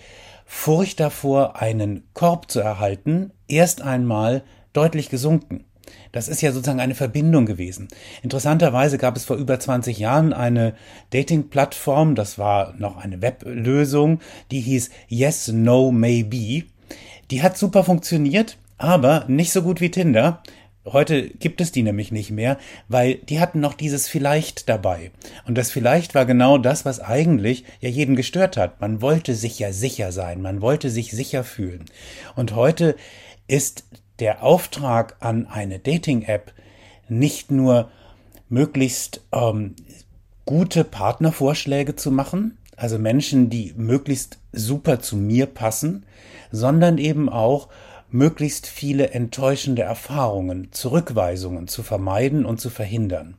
Furcht 0.53 0.99
davor, 0.99 1.59
einen 1.59 2.03
Korb 2.13 2.51
zu 2.51 2.59
erhalten, 2.59 3.31
erst 3.47 3.81
einmal 3.81 4.43
deutlich 4.73 5.09
gesunken. 5.09 5.63
Das 6.11 6.27
ist 6.27 6.41
ja 6.41 6.51
sozusagen 6.51 6.81
eine 6.81 6.93
Verbindung 6.93 7.47
gewesen. 7.47 7.87
Interessanterweise 8.21 8.99
gab 8.99 9.15
es 9.15 9.25
vor 9.25 9.37
über 9.37 9.59
20 9.59 9.97
Jahren 9.97 10.33
eine 10.33 10.75
Dating-Plattform, 11.11 12.13
das 12.13 12.37
war 12.37 12.75
noch 12.77 12.97
eine 12.97 13.23
Weblösung, 13.23 14.19
die 14.51 14.59
hieß 14.59 14.91
Yes, 15.07 15.47
No, 15.47 15.91
Maybe. 15.91 16.65
Die 17.31 17.41
hat 17.41 17.57
super 17.57 17.83
funktioniert, 17.83 18.57
aber 18.77 19.25
nicht 19.27 19.53
so 19.53 19.63
gut 19.63 19.81
wie 19.81 19.89
Tinder. 19.89 20.43
Heute 20.85 21.29
gibt 21.29 21.61
es 21.61 21.71
die 21.71 21.83
nämlich 21.83 22.11
nicht 22.11 22.31
mehr, 22.31 22.57
weil 22.87 23.15
die 23.15 23.39
hatten 23.39 23.59
noch 23.59 23.75
dieses 23.75 24.07
vielleicht 24.07 24.67
dabei. 24.67 25.11
Und 25.45 25.55
das 25.55 25.69
vielleicht 25.69 26.15
war 26.15 26.25
genau 26.25 26.57
das, 26.57 26.85
was 26.85 26.99
eigentlich 26.99 27.65
ja 27.81 27.89
jeden 27.89 28.15
gestört 28.15 28.57
hat. 28.57 28.81
Man 28.81 28.99
wollte 28.99 29.35
sich 29.35 29.59
ja 29.59 29.73
sicher 29.73 30.11
sein, 30.11 30.41
man 30.41 30.61
wollte 30.61 30.89
sich 30.89 31.11
sicher 31.11 31.43
fühlen. 31.43 31.85
Und 32.35 32.55
heute 32.55 32.95
ist 33.47 33.85
der 34.19 34.43
Auftrag 34.43 35.17
an 35.19 35.45
eine 35.45 35.77
Dating-App 35.77 36.51
nicht 37.09 37.51
nur 37.51 37.91
möglichst 38.49 39.21
ähm, 39.31 39.75
gute 40.45 40.83
Partnervorschläge 40.83 41.95
zu 41.95 42.09
machen, 42.11 42.57
also 42.75 42.97
Menschen, 42.97 43.51
die 43.51 43.73
möglichst 43.77 44.39
super 44.51 44.99
zu 44.99 45.15
mir 45.15 45.45
passen, 45.45 46.05
sondern 46.51 46.97
eben 46.97 47.29
auch 47.29 47.67
möglichst 48.13 48.67
viele 48.67 49.11
enttäuschende 49.11 49.81
Erfahrungen, 49.81 50.71
Zurückweisungen 50.71 51.67
zu 51.67 51.83
vermeiden 51.83 52.45
und 52.45 52.59
zu 52.59 52.69
verhindern. 52.69 53.35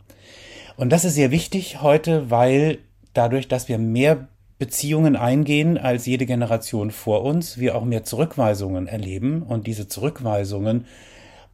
Und 0.77 0.91
das 0.91 1.05
ist 1.05 1.15
sehr 1.15 1.31
wichtig 1.31 1.83
heute, 1.83 2.31
weil 2.31 2.79
dadurch, 3.15 3.49
dass 3.49 3.69
wir 3.69 3.79
mehr 3.79 4.29
Beziehungen 4.59 5.17
eingehen 5.17 5.77
als 5.77 6.07
jede 6.07 6.25
Generation 6.25 6.91
vor 6.91 7.25
uns, 7.25 7.59
wir 7.59 7.75
auch 7.75 7.85
mehr 7.85 8.05
Zurückweisungen 8.05 8.87
erleben 8.87 9.43
und 9.43 9.67
diese 9.67 9.89
Zurückweisungen 9.89 10.87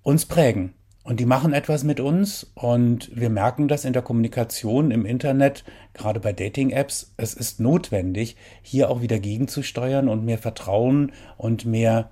uns 0.02 0.26
prägen. 0.26 0.74
Und 1.04 1.20
die 1.20 1.24
machen 1.24 1.54
etwas 1.54 1.84
mit 1.84 2.00
uns 2.00 2.50
und 2.54 3.10
wir 3.14 3.30
merken 3.30 3.66
das 3.66 3.86
in 3.86 3.94
der 3.94 4.02
Kommunikation 4.02 4.90
im 4.90 5.06
Internet, 5.06 5.64
gerade 5.94 6.20
bei 6.20 6.34
Dating-Apps. 6.34 7.14
Es 7.16 7.32
ist 7.32 7.60
notwendig, 7.60 8.36
hier 8.60 8.90
auch 8.90 9.00
wieder 9.00 9.18
gegenzusteuern 9.18 10.06
und 10.08 10.26
mehr 10.26 10.36
Vertrauen 10.36 11.12
und 11.38 11.64
mehr 11.64 12.10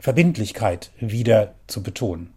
Verbindlichkeit 0.00 0.90
wieder 0.98 1.54
zu 1.66 1.82
betonen. 1.82 2.32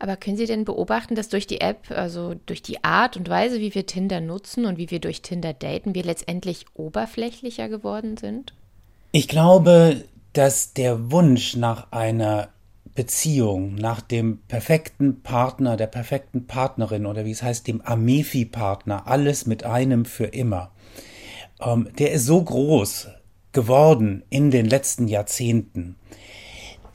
Aber 0.00 0.16
können 0.16 0.36
Sie 0.36 0.46
denn 0.46 0.64
beobachten, 0.64 1.14
dass 1.14 1.28
durch 1.28 1.46
die 1.46 1.60
App, 1.60 1.90
also 1.90 2.34
durch 2.46 2.62
die 2.62 2.84
Art 2.84 3.16
und 3.16 3.28
Weise, 3.28 3.60
wie 3.60 3.74
wir 3.74 3.86
Tinder 3.86 4.20
nutzen 4.20 4.64
und 4.64 4.78
wie 4.78 4.90
wir 4.90 5.00
durch 5.00 5.22
Tinder 5.22 5.52
daten, 5.52 5.94
wir 5.94 6.04
letztendlich 6.04 6.66
oberflächlicher 6.74 7.68
geworden 7.68 8.16
sind? 8.16 8.54
Ich 9.10 9.26
glaube, 9.26 10.04
dass 10.34 10.72
der 10.72 11.10
Wunsch 11.10 11.56
nach 11.56 11.90
einer 11.90 12.50
Beziehung, 12.94 13.74
nach 13.74 14.00
dem 14.00 14.38
perfekten 14.48 15.22
Partner, 15.22 15.76
der 15.76 15.86
perfekten 15.86 16.46
Partnerin 16.46 17.06
oder 17.06 17.24
wie 17.24 17.30
es 17.30 17.42
heißt, 17.42 17.66
dem 17.66 17.80
Amefi-Partner, 17.80 19.06
alles 19.06 19.46
mit 19.46 19.64
einem 19.64 20.04
für 20.04 20.26
immer, 20.26 20.70
ähm, 21.60 21.88
der 21.98 22.12
ist 22.12 22.26
so 22.26 22.42
groß 22.42 23.08
geworden 23.52 24.22
in 24.30 24.50
den 24.50 24.66
letzten 24.66 25.08
Jahrzehnten, 25.08 25.96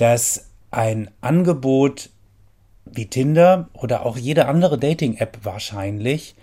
dass 0.03 0.49
ein 0.69 1.09
Angebot 1.21 2.09
wie 2.83 3.05
Tinder 3.05 3.69
oder 3.71 4.05
auch 4.05 4.17
jede 4.17 4.47
andere 4.47 4.77
Dating-App 4.77 5.37
wahrscheinlich 5.43 6.35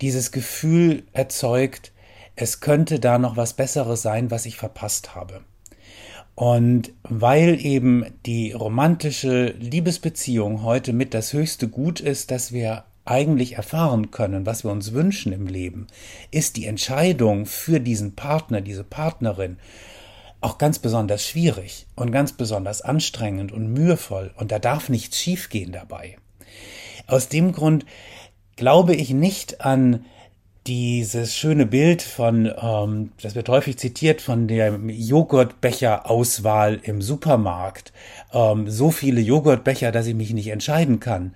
dieses 0.00 0.30
Gefühl 0.30 1.02
erzeugt, 1.12 1.90
es 2.36 2.60
könnte 2.60 3.00
da 3.00 3.18
noch 3.18 3.36
was 3.36 3.54
Besseres 3.54 4.02
sein, 4.02 4.30
was 4.30 4.46
ich 4.46 4.56
verpasst 4.56 5.16
habe. 5.16 5.40
Und 6.36 6.92
weil 7.02 7.60
eben 7.60 8.06
die 8.26 8.52
romantische 8.52 9.56
Liebesbeziehung 9.58 10.62
heute 10.62 10.92
mit 10.92 11.12
das 11.12 11.32
höchste 11.32 11.66
Gut 11.66 11.98
ist, 11.98 12.30
das 12.30 12.52
wir 12.52 12.84
eigentlich 13.04 13.54
erfahren 13.54 14.12
können, 14.12 14.46
was 14.46 14.62
wir 14.62 14.70
uns 14.70 14.92
wünschen 14.92 15.32
im 15.32 15.48
Leben, 15.48 15.88
ist 16.30 16.56
die 16.56 16.66
Entscheidung 16.66 17.44
für 17.46 17.80
diesen 17.80 18.14
Partner, 18.14 18.60
diese 18.60 18.84
Partnerin 18.84 19.56
auch 20.40 20.58
ganz 20.58 20.78
besonders 20.78 21.26
schwierig 21.26 21.86
und 21.96 22.12
ganz 22.12 22.32
besonders 22.32 22.82
anstrengend 22.82 23.52
und 23.52 23.72
mühevoll 23.72 24.32
und 24.36 24.52
da 24.52 24.58
darf 24.58 24.88
nichts 24.88 25.18
schiefgehen 25.18 25.72
dabei. 25.72 26.16
Aus 27.06 27.28
dem 27.28 27.52
Grund 27.52 27.84
glaube 28.56 28.94
ich 28.94 29.10
nicht 29.10 29.60
an 29.60 30.04
dieses 30.66 31.34
schöne 31.34 31.66
Bild 31.66 32.02
von, 32.02 32.52
ähm, 32.60 33.12
das 33.22 33.34
wird 33.34 33.48
häufig 33.48 33.78
zitiert, 33.78 34.20
von 34.20 34.46
der 34.46 34.78
Joghurtbecher-Auswahl 34.86 36.80
im 36.82 37.00
Supermarkt. 37.00 37.92
Ähm, 38.32 38.68
so 38.68 38.90
viele 38.90 39.20
Joghurtbecher, 39.20 39.90
dass 39.90 40.06
ich 40.06 40.14
mich 40.14 40.34
nicht 40.34 40.48
entscheiden 40.48 41.00
kann. 41.00 41.34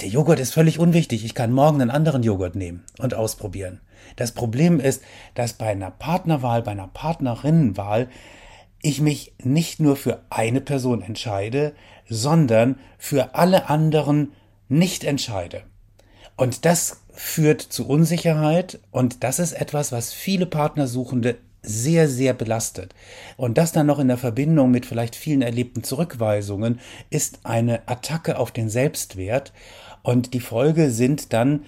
Der 0.00 0.08
Joghurt 0.08 0.40
ist 0.40 0.52
völlig 0.52 0.78
unwichtig. 0.78 1.24
Ich 1.24 1.34
kann 1.34 1.52
morgen 1.52 1.80
einen 1.80 1.90
anderen 1.90 2.22
Joghurt 2.22 2.56
nehmen 2.56 2.84
und 2.98 3.14
ausprobieren. 3.14 3.80
Das 4.14 4.32
Problem 4.32 4.78
ist, 4.78 5.02
dass 5.34 5.54
bei 5.54 5.66
einer 5.66 5.90
Partnerwahl, 5.90 6.62
bei 6.62 6.72
einer 6.72 6.88
Partnerinnenwahl 6.88 8.08
ich 8.82 9.00
mich 9.00 9.34
nicht 9.42 9.80
nur 9.80 9.96
für 9.96 10.22
eine 10.30 10.60
Person 10.60 11.02
entscheide, 11.02 11.74
sondern 12.08 12.78
für 12.98 13.34
alle 13.34 13.68
anderen 13.68 14.32
nicht 14.68 15.04
entscheide. 15.04 15.62
Und 16.36 16.64
das 16.64 17.00
führt 17.12 17.62
zu 17.62 17.88
Unsicherheit 17.88 18.78
und 18.90 19.24
das 19.24 19.38
ist 19.38 19.52
etwas, 19.52 19.90
was 19.90 20.12
viele 20.12 20.46
Partnersuchende 20.46 21.38
sehr, 21.62 22.08
sehr 22.08 22.32
belastet. 22.32 22.94
Und 23.36 23.58
das 23.58 23.72
dann 23.72 23.86
noch 23.86 23.98
in 23.98 24.08
der 24.08 24.18
Verbindung 24.18 24.70
mit 24.70 24.86
vielleicht 24.86 25.16
vielen 25.16 25.42
erlebten 25.42 25.82
Zurückweisungen 25.82 26.78
ist 27.10 27.40
eine 27.42 27.88
Attacke 27.88 28.38
auf 28.38 28.52
den 28.52 28.68
Selbstwert 28.68 29.52
und 30.02 30.34
die 30.34 30.40
Folge 30.40 30.90
sind 30.90 31.32
dann 31.32 31.64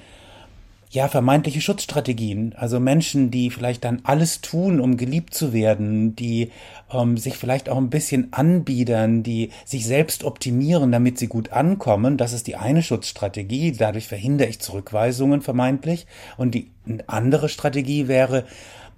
ja, 0.91 1.09
vermeintliche 1.09 1.61
Schutzstrategien. 1.61 2.55
Also 2.57 2.81
Menschen, 2.81 3.31
die 3.31 3.51
vielleicht 3.51 3.85
dann 3.85 4.01
alles 4.05 4.41
tun, 4.41 4.81
um 4.81 4.97
geliebt 4.97 5.35
zu 5.35 5.53
werden, 5.53 6.17
die 6.17 6.51
ähm, 6.91 7.19
sich 7.19 7.37
vielleicht 7.37 7.69
auch 7.69 7.77
ein 7.77 7.91
bisschen 7.91 8.33
anbiedern, 8.33 9.23
die 9.23 9.51
sich 9.65 9.85
selbst 9.85 10.25
optimieren, 10.25 10.91
damit 10.91 11.19
sie 11.19 11.29
gut 11.29 11.53
ankommen. 11.53 12.17
Das 12.17 12.33
ist 12.33 12.47
die 12.47 12.57
eine 12.57 12.83
Schutzstrategie. 12.83 13.73
Dadurch 13.73 14.09
verhindere 14.09 14.49
ich 14.49 14.61
Zurückweisungen 14.61 15.43
vermeintlich. 15.43 16.07
Und 16.39 16.55
die 16.55 16.71
andere 17.07 17.51
Strategie 17.51 18.09
wäre, 18.09 18.47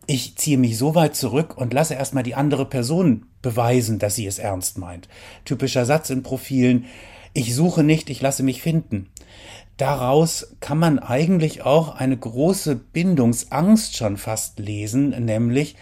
ich 0.07 0.37
ziehe 0.37 0.59
mich 0.59 0.79
so 0.79 0.95
weit 0.95 1.17
zurück 1.17 1.57
und 1.57 1.73
lasse 1.73 1.95
erstmal 1.95 2.23
die 2.23 2.35
andere 2.35 2.67
Person 2.67 3.27
beweisen, 3.43 3.99
dass 3.99 4.15
sie 4.15 4.27
es 4.27 4.39
ernst 4.39 4.79
meint. 4.79 5.09
Typischer 5.45 5.85
Satz 5.85 6.11
in 6.11 6.23
Profilen, 6.23 6.87
ich 7.33 7.55
suche 7.55 7.85
nicht, 7.85 8.11
ich 8.11 8.21
lasse 8.21 8.43
mich 8.43 8.61
finden. 8.61 9.09
Daraus 9.77 10.57
kann 10.61 10.79
man 10.79 10.99
eigentlich 10.99 11.62
auch 11.62 11.95
eine 11.95 12.17
große 12.17 12.77
Bindungsangst 12.77 13.97
schon 13.97 14.17
fast 14.17 14.59
lesen, 14.59 15.11
nämlich 15.25 15.77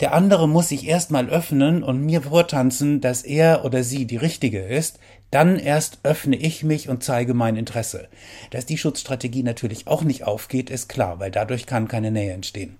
der 0.00 0.12
andere 0.12 0.46
muss 0.46 0.68
sich 0.68 0.86
erstmal 0.86 1.30
öffnen 1.30 1.82
und 1.82 2.04
mir 2.04 2.22
vortanzen, 2.22 3.00
dass 3.00 3.22
er 3.22 3.64
oder 3.64 3.82
sie 3.82 4.06
die 4.06 4.18
richtige 4.18 4.60
ist, 4.60 4.98
dann 5.30 5.58
erst 5.58 6.00
öffne 6.02 6.36
ich 6.36 6.62
mich 6.64 6.88
und 6.88 7.02
zeige 7.02 7.32
mein 7.32 7.56
Interesse. 7.56 8.08
Dass 8.50 8.66
die 8.66 8.76
Schutzstrategie 8.76 9.42
natürlich 9.42 9.86
auch 9.86 10.02
nicht 10.02 10.24
aufgeht, 10.24 10.68
ist 10.68 10.88
klar, 10.88 11.18
weil 11.18 11.30
dadurch 11.30 11.66
kann 11.66 11.88
keine 11.88 12.10
Nähe 12.10 12.32
entstehen. 12.32 12.76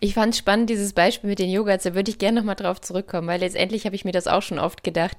Ich 0.00 0.14
fand 0.14 0.34
spannend 0.34 0.70
dieses 0.70 0.92
Beispiel 0.92 1.30
mit 1.30 1.38
den 1.38 1.50
Joghurts, 1.50 1.84
da 1.84 1.94
würde 1.94 2.10
ich 2.10 2.18
gerne 2.18 2.40
nochmal 2.40 2.56
drauf 2.56 2.80
zurückkommen, 2.80 3.28
weil 3.28 3.40
letztendlich 3.40 3.84
habe 3.84 3.94
ich 3.94 4.04
mir 4.04 4.12
das 4.12 4.26
auch 4.26 4.42
schon 4.42 4.58
oft 4.58 4.82
gedacht. 4.82 5.16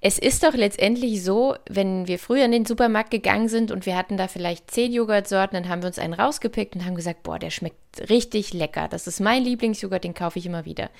Es 0.00 0.18
ist 0.18 0.42
doch 0.42 0.54
letztendlich 0.54 1.22
so, 1.22 1.56
wenn 1.68 2.06
wir 2.06 2.18
früher 2.18 2.44
in 2.44 2.52
den 2.52 2.66
Supermarkt 2.66 3.10
gegangen 3.10 3.48
sind 3.48 3.70
und 3.70 3.86
wir 3.86 3.96
hatten 3.96 4.16
da 4.16 4.28
vielleicht 4.28 4.70
zehn 4.70 4.92
Joghurtsorten, 4.92 5.62
dann 5.62 5.70
haben 5.70 5.82
wir 5.82 5.86
uns 5.86 5.98
einen 5.98 6.14
rausgepickt 6.14 6.76
und 6.76 6.84
haben 6.84 6.94
gesagt, 6.94 7.22
boah, 7.22 7.38
der 7.38 7.50
schmeckt 7.50 7.76
richtig 8.10 8.52
lecker. 8.52 8.88
Das 8.88 9.06
ist 9.06 9.20
mein 9.20 9.44
Lieblingsjoghurt, 9.44 10.04
den 10.04 10.14
kaufe 10.14 10.38
ich 10.38 10.46
immer 10.46 10.64
wieder. 10.64 10.90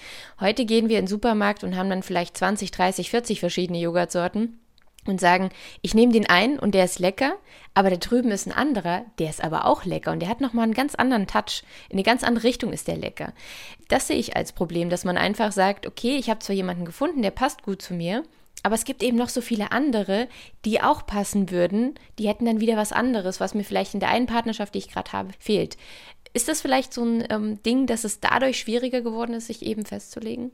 Heute 0.41 0.65
gehen 0.65 0.89
wir 0.89 0.99
in 0.99 1.05
den 1.05 1.09
Supermarkt 1.09 1.65
und 1.65 1.77
haben 1.77 1.91
dann 1.91 2.03
vielleicht 2.03 2.37
20, 2.37 2.71
30, 2.71 3.11
40 3.11 3.41
verschiedene 3.41 3.79
Joghurtsorten 3.79 4.59
und 5.07 5.21
sagen, 5.21 5.51
ich 5.83 5.95
nehme 5.95 6.13
den 6.13 6.29
einen 6.29 6.59
und 6.59 6.75
der 6.75 6.85
ist 6.85 6.99
lecker, 6.99 7.35
aber 7.75 7.91
da 7.91 7.97
drüben 7.97 8.31
ist 8.31 8.47
ein 8.47 8.53
anderer, 8.53 9.05
der 9.19 9.31
ist 9.31 9.43
aber 9.43 9.67
auch 9.67 9.85
lecker 9.85 10.13
und 10.13 10.21
der 10.21 10.29
hat 10.29 10.41
nochmal 10.41 10.65
einen 10.65 10.75
ganz 10.75 10.95
anderen 10.95 11.27
Touch. 11.27 11.63
In 11.89 11.97
eine 11.97 12.03
ganz 12.03 12.25
andere 12.25 12.45
Richtung 12.45 12.73
ist 12.73 12.89
der 12.89 12.97
lecker. 12.97 13.33
Das 13.89 14.09
sehe 14.09 14.17
ich 14.17 14.37
als 14.37 14.53
Problem, 14.53 14.91
dass 14.91 15.05
man 15.05 15.17
einfach 15.17 15.53
sagt, 15.53 15.87
okay, 15.87 16.17
ich 16.17 16.31
habe 16.31 16.41
zwar 16.41 16.57
jemanden 16.57 16.85
gefunden, 16.85 17.23
der 17.23 17.31
passt 17.31 17.63
gut 17.63 17.83
zu 17.83 17.95
mir, 17.95 18.25
aber 18.63 18.75
es 18.75 18.85
gibt 18.85 19.03
eben 19.03 19.19
noch 19.19 19.29
so 19.29 19.43
viele 19.43 19.73
andere, 19.73 20.27
die 20.65 20.81
auch 20.81 21.05
passen 21.05 21.51
würden, 21.51 21.95
die 22.19 22.29
hätten 22.29 22.47
dann 22.47 22.61
wieder 22.61 22.79
was 22.79 22.93
anderes, 22.93 23.39
was 23.39 23.55
mir 23.55 23.65
vielleicht 23.65 23.93
in 23.93 24.01
der 24.01 24.09
einen 24.09 24.27
Partnerschaft, 24.27 24.75
die 24.75 24.79
ich 24.79 24.89
gerade 24.89 25.13
habe, 25.13 25.31
fehlt. 25.39 25.77
Ist 26.33 26.49
das 26.49 26.63
vielleicht 26.63 26.95
so 26.95 27.05
ein 27.05 27.25
ähm, 27.29 27.63
Ding, 27.63 27.87
dass 27.87 28.05
es 28.05 28.21
dadurch 28.21 28.59
schwieriger 28.59 29.03
geworden 29.03 29.35
ist, 29.35 29.49
sich 29.49 29.63
eben 29.63 29.85
festzulegen? 29.85 30.51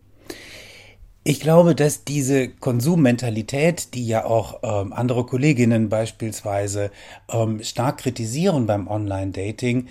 Ich 1.23 1.41
glaube, 1.41 1.75
dass 1.75 2.05
diese 2.05 2.49
Konsummentalität, 2.49 3.93
die 3.93 4.07
ja 4.07 4.25
auch 4.25 4.61
ähm, 4.63 4.95
andere 4.95 5.27
Kolleginnen 5.27 5.91
beispielsweise 5.91 6.91
ähm, 7.31 7.63
stark 7.63 7.99
kritisieren 7.99 8.67
beim 8.67 8.89
Online-Dating, 8.89 9.89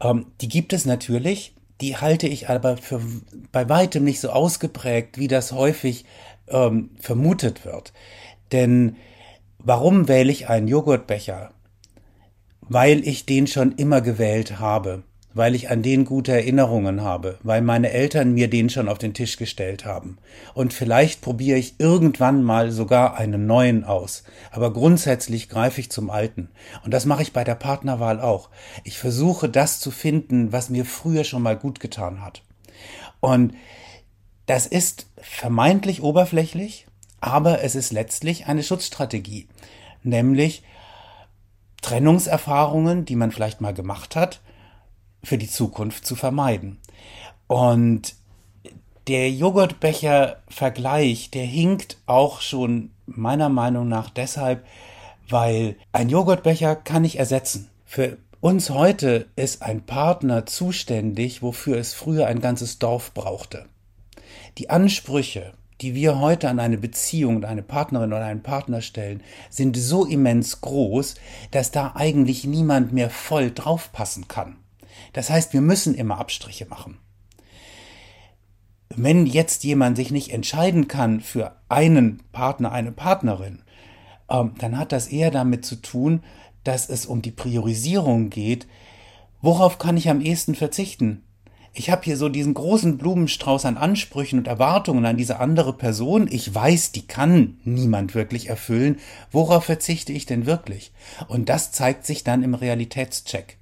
ähm, 0.00 0.26
die 0.40 0.48
gibt 0.48 0.72
es 0.72 0.86
natürlich. 0.86 1.54
Die 1.82 1.98
halte 1.98 2.28
ich 2.28 2.48
aber 2.48 2.78
für 2.78 3.02
bei 3.52 3.68
weitem 3.68 4.04
nicht 4.04 4.20
so 4.20 4.30
ausgeprägt, 4.30 5.18
wie 5.18 5.28
das 5.28 5.52
häufig 5.52 6.06
ähm, 6.48 6.90
vermutet 6.98 7.66
wird. 7.66 7.92
Denn 8.50 8.96
warum 9.58 10.08
wähle 10.08 10.32
ich 10.32 10.48
einen 10.48 10.68
Joghurtbecher? 10.68 11.50
Weil 12.62 13.06
ich 13.06 13.26
den 13.26 13.46
schon 13.46 13.72
immer 13.72 14.00
gewählt 14.00 14.60
habe 14.60 15.02
weil 15.32 15.54
ich 15.54 15.70
an 15.70 15.82
den 15.82 16.04
gute 16.04 16.32
Erinnerungen 16.32 17.02
habe, 17.02 17.38
weil 17.42 17.62
meine 17.62 17.90
Eltern 17.90 18.32
mir 18.32 18.48
den 18.48 18.68
schon 18.68 18.88
auf 18.88 18.98
den 18.98 19.14
Tisch 19.14 19.36
gestellt 19.36 19.84
haben. 19.84 20.18
Und 20.54 20.72
vielleicht 20.72 21.20
probiere 21.20 21.58
ich 21.58 21.74
irgendwann 21.78 22.42
mal 22.42 22.72
sogar 22.72 23.16
einen 23.16 23.46
neuen 23.46 23.84
aus. 23.84 24.24
Aber 24.50 24.72
grundsätzlich 24.72 25.48
greife 25.48 25.80
ich 25.80 25.90
zum 25.90 26.10
alten. 26.10 26.50
Und 26.84 26.92
das 26.92 27.06
mache 27.06 27.22
ich 27.22 27.32
bei 27.32 27.44
der 27.44 27.54
Partnerwahl 27.54 28.20
auch. 28.20 28.50
Ich 28.84 28.98
versuche 28.98 29.48
das 29.48 29.78
zu 29.80 29.90
finden, 29.90 30.52
was 30.52 30.70
mir 30.70 30.84
früher 30.84 31.24
schon 31.24 31.42
mal 31.42 31.56
gut 31.56 31.80
getan 31.80 32.24
hat. 32.24 32.42
Und 33.20 33.54
das 34.46 34.66
ist 34.66 35.06
vermeintlich 35.18 36.02
oberflächlich, 36.02 36.86
aber 37.20 37.62
es 37.62 37.74
ist 37.74 37.92
letztlich 37.92 38.46
eine 38.46 38.62
Schutzstrategie. 38.62 39.46
Nämlich 40.02 40.64
Trennungserfahrungen, 41.82 43.04
die 43.04 43.16
man 43.16 43.30
vielleicht 43.30 43.60
mal 43.60 43.74
gemacht 43.74 44.16
hat, 44.16 44.40
für 45.22 45.38
die 45.38 45.48
Zukunft 45.48 46.06
zu 46.06 46.16
vermeiden. 46.16 46.78
Und 47.46 48.14
der 49.08 49.30
Joghurtbecher-Vergleich, 49.30 51.30
der 51.30 51.44
hinkt 51.44 51.98
auch 52.06 52.40
schon 52.40 52.90
meiner 53.06 53.48
Meinung 53.48 53.88
nach 53.88 54.10
deshalb, 54.10 54.64
weil 55.28 55.76
ein 55.92 56.08
Joghurtbecher 56.08 56.76
kann 56.76 57.04
ich 57.04 57.18
ersetzen. 57.18 57.68
Für 57.84 58.18
uns 58.40 58.70
heute 58.70 59.26
ist 59.36 59.62
ein 59.62 59.84
Partner 59.84 60.46
zuständig, 60.46 61.42
wofür 61.42 61.76
es 61.76 61.92
früher 61.92 62.26
ein 62.26 62.40
ganzes 62.40 62.78
Dorf 62.78 63.12
brauchte. 63.12 63.66
Die 64.58 64.70
Ansprüche, 64.70 65.52
die 65.80 65.94
wir 65.94 66.20
heute 66.20 66.48
an 66.48 66.60
eine 66.60 66.78
Beziehung, 66.78 67.44
eine 67.44 67.62
Partnerin 67.62 68.12
oder 68.12 68.24
einen 68.24 68.42
Partner 68.42 68.80
stellen, 68.80 69.22
sind 69.48 69.76
so 69.76 70.04
immens 70.04 70.60
groß, 70.60 71.14
dass 71.50 71.70
da 71.70 71.92
eigentlich 71.94 72.44
niemand 72.44 72.92
mehr 72.92 73.10
voll 73.10 73.50
draufpassen 73.50 74.28
kann. 74.28 74.56
Das 75.12 75.30
heißt, 75.30 75.52
wir 75.52 75.60
müssen 75.60 75.94
immer 75.94 76.18
Abstriche 76.18 76.66
machen. 76.66 76.98
Wenn 78.88 79.26
jetzt 79.26 79.64
jemand 79.64 79.96
sich 79.96 80.10
nicht 80.10 80.30
entscheiden 80.32 80.88
kann 80.88 81.20
für 81.20 81.56
einen 81.68 82.22
Partner, 82.32 82.72
eine 82.72 82.92
Partnerin, 82.92 83.62
ähm, 84.28 84.54
dann 84.58 84.78
hat 84.78 84.92
das 84.92 85.08
eher 85.08 85.30
damit 85.30 85.64
zu 85.64 85.76
tun, 85.76 86.22
dass 86.64 86.88
es 86.88 87.06
um 87.06 87.22
die 87.22 87.30
Priorisierung 87.30 88.30
geht. 88.30 88.66
Worauf 89.40 89.78
kann 89.78 89.96
ich 89.96 90.10
am 90.10 90.20
ehesten 90.20 90.54
verzichten? 90.54 91.22
ich 91.72 91.90
habe 91.90 92.02
hier 92.02 92.16
so 92.16 92.28
diesen 92.28 92.54
großen 92.54 92.98
Blumenstrauß 92.98 93.64
an 93.64 93.76
Ansprüchen 93.76 94.38
und 94.38 94.48
Erwartungen 94.48 95.06
an 95.06 95.16
diese 95.16 95.38
andere 95.38 95.72
Person. 95.72 96.28
Ich 96.30 96.52
weiß, 96.52 96.92
die 96.92 97.06
kann 97.06 97.58
niemand 97.64 98.14
wirklich 98.14 98.48
erfüllen. 98.48 98.98
Worauf 99.30 99.64
verzichte 99.64 100.12
ich 100.12 100.26
denn 100.26 100.46
wirklich? 100.46 100.92
Und 101.28 101.48
das 101.48 101.70
zeigt 101.70 102.06
sich 102.06 102.24
dann 102.24 102.42
im 102.42 102.54
Realitätscheck. 102.54 103.58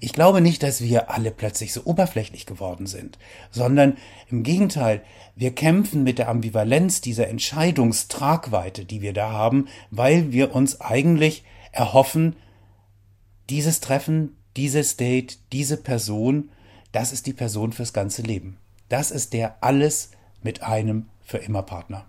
Ich 0.00 0.12
glaube 0.12 0.40
nicht, 0.40 0.62
dass 0.62 0.80
wir 0.80 1.10
alle 1.10 1.30
plötzlich 1.30 1.72
so 1.72 1.82
oberflächlich 1.84 2.46
geworden 2.46 2.86
sind, 2.86 3.18
sondern 3.50 3.96
im 4.30 4.42
Gegenteil, 4.42 5.02
wir 5.36 5.54
kämpfen 5.54 6.04
mit 6.04 6.18
der 6.18 6.28
Ambivalenz 6.28 7.00
dieser 7.00 7.28
Entscheidungstragweite, 7.28 8.84
die 8.84 9.00
wir 9.02 9.12
da 9.12 9.30
haben, 9.30 9.68
weil 9.90 10.32
wir 10.32 10.54
uns 10.54 10.80
eigentlich 10.80 11.44
erhoffen, 11.72 12.36
dieses 13.50 13.80
Treffen, 13.80 14.36
dieses 14.56 14.96
Date, 14.96 15.38
diese 15.52 15.76
Person, 15.76 16.50
das 16.92 17.12
ist 17.12 17.26
die 17.26 17.32
Person 17.32 17.72
fürs 17.72 17.92
ganze 17.92 18.22
Leben. 18.22 18.58
Das 18.88 19.10
ist 19.10 19.32
der 19.32 19.62
alles 19.62 20.10
mit 20.42 20.62
einem 20.62 21.06
für 21.22 21.38
immer 21.38 21.62
Partner. 21.62 22.06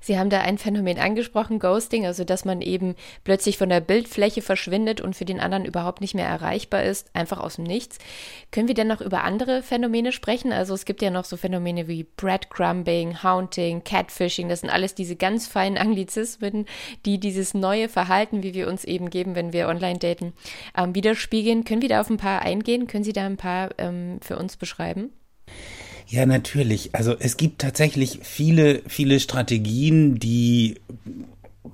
Sie 0.00 0.18
haben 0.18 0.30
da 0.30 0.40
ein 0.40 0.58
Phänomen 0.58 0.98
angesprochen, 0.98 1.58
Ghosting, 1.58 2.06
also 2.06 2.24
dass 2.24 2.44
man 2.44 2.60
eben 2.60 2.94
plötzlich 3.24 3.58
von 3.58 3.68
der 3.68 3.80
Bildfläche 3.80 4.42
verschwindet 4.42 5.00
und 5.00 5.14
für 5.14 5.24
den 5.24 5.40
anderen 5.40 5.64
überhaupt 5.64 6.00
nicht 6.00 6.14
mehr 6.14 6.26
erreichbar 6.26 6.82
ist, 6.82 7.10
einfach 7.14 7.38
aus 7.38 7.56
dem 7.56 7.64
Nichts. 7.64 7.98
Können 8.50 8.68
wir 8.68 8.74
denn 8.74 8.88
noch 8.88 9.00
über 9.00 9.24
andere 9.24 9.62
Phänomene 9.62 10.12
sprechen? 10.12 10.52
Also 10.52 10.74
es 10.74 10.84
gibt 10.84 11.02
ja 11.02 11.10
noch 11.10 11.24
so 11.24 11.36
Phänomene 11.36 11.88
wie 11.88 12.04
Breadcrumbing, 12.16 13.22
Haunting, 13.22 13.84
Catfishing, 13.84 14.48
das 14.48 14.60
sind 14.60 14.70
alles 14.70 14.94
diese 14.94 15.16
ganz 15.16 15.46
feinen 15.46 15.78
Anglizismen, 15.78 16.66
die 17.06 17.18
dieses 17.18 17.54
neue 17.54 17.88
Verhalten, 17.88 18.42
wie 18.42 18.54
wir 18.54 18.68
uns 18.68 18.84
eben 18.84 19.10
geben, 19.10 19.34
wenn 19.34 19.52
wir 19.52 19.68
online 19.68 19.98
daten, 19.98 20.32
ähm, 20.76 20.94
widerspiegeln. 20.94 21.64
Können 21.64 21.82
wir 21.82 21.88
da 21.88 22.00
auf 22.00 22.10
ein 22.10 22.16
paar 22.16 22.42
eingehen? 22.42 22.86
Können 22.86 23.04
Sie 23.04 23.12
da 23.12 23.26
ein 23.26 23.36
paar 23.36 23.70
ähm, 23.78 24.18
für 24.22 24.36
uns 24.36 24.56
beschreiben? 24.56 25.12
Ja, 26.12 26.26
natürlich. 26.26 26.94
Also 26.94 27.16
es 27.18 27.38
gibt 27.38 27.62
tatsächlich 27.62 28.18
viele, 28.20 28.82
viele 28.86 29.18
Strategien, 29.18 30.18
die 30.18 30.74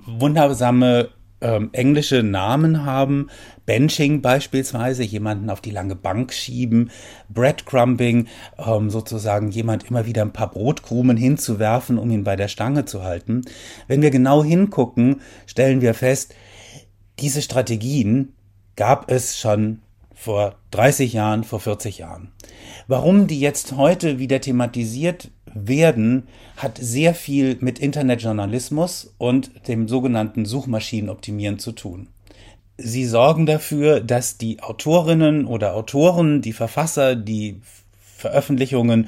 wundersame 0.05 1.09
ähm, 1.41 1.71
englische 1.73 2.23
Namen 2.23 2.85
haben. 2.85 3.27
Benching 3.65 4.21
beispielsweise, 4.21 5.03
jemanden 5.03 5.49
auf 5.49 5.59
die 5.59 5.71
lange 5.71 5.97
Bank 5.97 6.31
schieben, 6.31 6.89
Breadcrumbing, 7.27 8.29
ähm, 8.65 8.89
sozusagen 8.89 9.51
jemand 9.51 9.89
immer 9.89 10.05
wieder 10.05 10.21
ein 10.21 10.31
paar 10.31 10.51
Brotkrumen 10.51 11.17
hinzuwerfen, 11.17 11.97
um 11.97 12.09
ihn 12.09 12.23
bei 12.23 12.37
der 12.37 12.47
Stange 12.47 12.85
zu 12.85 13.03
halten. 13.03 13.41
Wenn 13.89 14.01
wir 14.01 14.09
genau 14.09 14.41
hingucken, 14.41 15.19
stellen 15.47 15.81
wir 15.81 15.93
fest, 15.93 16.33
diese 17.19 17.41
Strategien 17.41 18.35
gab 18.77 19.11
es 19.11 19.37
schon 19.37 19.81
vor 20.19 20.55
30 20.71 21.13
Jahren, 21.13 21.45
vor 21.45 21.61
40 21.61 21.99
Jahren. 21.99 22.33
Warum 22.87 23.27
die 23.27 23.39
jetzt 23.39 23.77
heute 23.77 24.19
wieder 24.19 24.41
thematisiert 24.41 25.31
werden, 25.45 26.27
hat 26.57 26.77
sehr 26.77 27.15
viel 27.15 27.57
mit 27.61 27.79
Internetjournalismus 27.79 29.13
und 29.17 29.49
dem 29.69 29.87
sogenannten 29.87 30.43
Suchmaschinenoptimieren 30.43 31.57
zu 31.57 31.71
tun. 31.71 32.09
Sie 32.77 33.05
sorgen 33.05 33.45
dafür, 33.45 34.01
dass 34.01 34.37
die 34.37 34.61
Autorinnen 34.61 35.45
oder 35.45 35.73
Autoren, 35.73 36.41
die 36.41 36.53
Verfasser, 36.53 37.15
die 37.15 37.61
Veröffentlichungen 38.17 39.07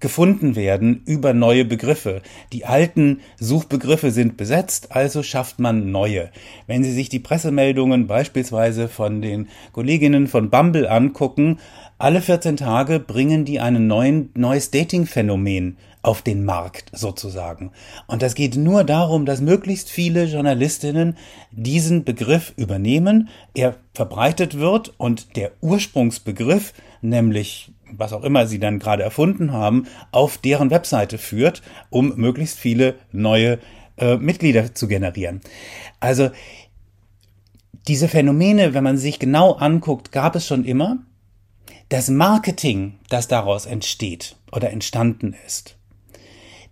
gefunden 0.00 0.56
werden 0.56 1.02
über 1.04 1.34
neue 1.34 1.64
Begriffe. 1.64 2.22
Die 2.52 2.64
alten 2.64 3.20
Suchbegriffe 3.38 4.10
sind 4.10 4.36
besetzt, 4.36 4.92
also 4.92 5.22
schafft 5.22 5.60
man 5.60 5.90
neue. 5.90 6.30
Wenn 6.66 6.82
Sie 6.82 6.92
sich 6.92 7.08
die 7.08 7.18
Pressemeldungen 7.18 8.06
beispielsweise 8.06 8.88
von 8.88 9.22
den 9.22 9.48
Kolleginnen 9.72 10.26
von 10.26 10.50
Bumble 10.50 10.90
angucken, 10.90 11.58
alle 11.98 12.22
14 12.22 12.56
Tage 12.56 12.98
bringen 12.98 13.44
die 13.44 13.60
ein 13.60 13.86
neues 13.86 14.70
Dating-Phänomen 14.70 15.76
auf 16.02 16.22
den 16.22 16.44
Markt 16.44 16.90
sozusagen. 16.92 17.72
Und 18.06 18.22
das 18.22 18.34
geht 18.34 18.56
nur 18.56 18.84
darum, 18.84 19.26
dass 19.26 19.42
möglichst 19.42 19.90
viele 19.90 20.24
Journalistinnen 20.24 21.16
diesen 21.50 22.04
Begriff 22.04 22.54
übernehmen, 22.56 23.28
er 23.54 23.76
verbreitet 23.92 24.58
wird 24.58 24.94
und 24.96 25.36
der 25.36 25.52
Ursprungsbegriff, 25.60 26.72
nämlich 27.02 27.72
was 27.96 28.12
auch 28.12 28.24
immer 28.24 28.46
sie 28.46 28.58
dann 28.58 28.78
gerade 28.78 29.02
erfunden 29.02 29.52
haben, 29.52 29.86
auf 30.12 30.38
deren 30.38 30.70
Webseite 30.70 31.18
führt, 31.18 31.62
um 31.90 32.14
möglichst 32.16 32.58
viele 32.58 32.96
neue 33.12 33.58
äh, 33.96 34.16
Mitglieder 34.16 34.74
zu 34.74 34.88
generieren. 34.88 35.40
Also 36.00 36.30
diese 37.88 38.08
Phänomene, 38.08 38.74
wenn 38.74 38.84
man 38.84 38.98
sich 38.98 39.18
genau 39.18 39.52
anguckt, 39.52 40.12
gab 40.12 40.36
es 40.36 40.46
schon 40.46 40.64
immer. 40.64 40.98
Das 41.88 42.08
Marketing, 42.08 42.98
das 43.08 43.26
daraus 43.26 43.66
entsteht 43.66 44.36
oder 44.52 44.70
entstanden 44.70 45.34
ist, 45.46 45.76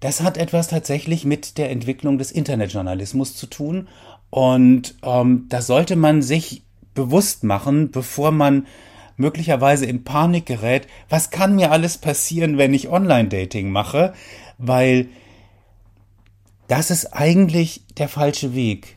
das 0.01 0.23
hat 0.23 0.37
etwas 0.37 0.69
tatsächlich 0.69 1.25
mit 1.25 1.59
der 1.59 1.71
Entwicklung 1.71 2.19
des 2.19 2.31
Internetjournalismus 2.31 3.35
zu 3.35 3.47
tun. 3.47 3.89
Und 4.31 4.95
ähm, 5.03 5.47
das 5.49 5.67
sollte 5.67 5.97
man 5.97 6.23
sich 6.23 6.63
bewusst 6.95 7.43
machen, 7.45 7.91
bevor 7.91 8.31
man 8.31 8.67
möglicherweise 9.19 9.85
in 9.85 10.05
Panik 10.05 10.47
gerät, 10.47 10.87
was 11.11 11.31
kann 11.31 11.55
mir 11.55 11.71
alles 11.71 11.99
passieren, 11.99 12.57
wenn 12.57 12.73
ich 12.73 12.89
Online-Dating 12.89 13.71
mache, 13.71 14.15
weil 14.57 15.09
das 16.69 16.91
ist 16.91 17.13
eigentlich 17.13 17.83
der 17.99 18.09
falsche 18.09 18.55
Weg. 18.55 18.97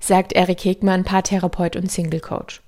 Sagt 0.00 0.32
Erik 0.32 0.64
Hegmann, 0.64 1.04
Paartherapeut 1.04 1.76
und 1.76 1.90
Single 1.90 2.20
Coach. 2.20 2.62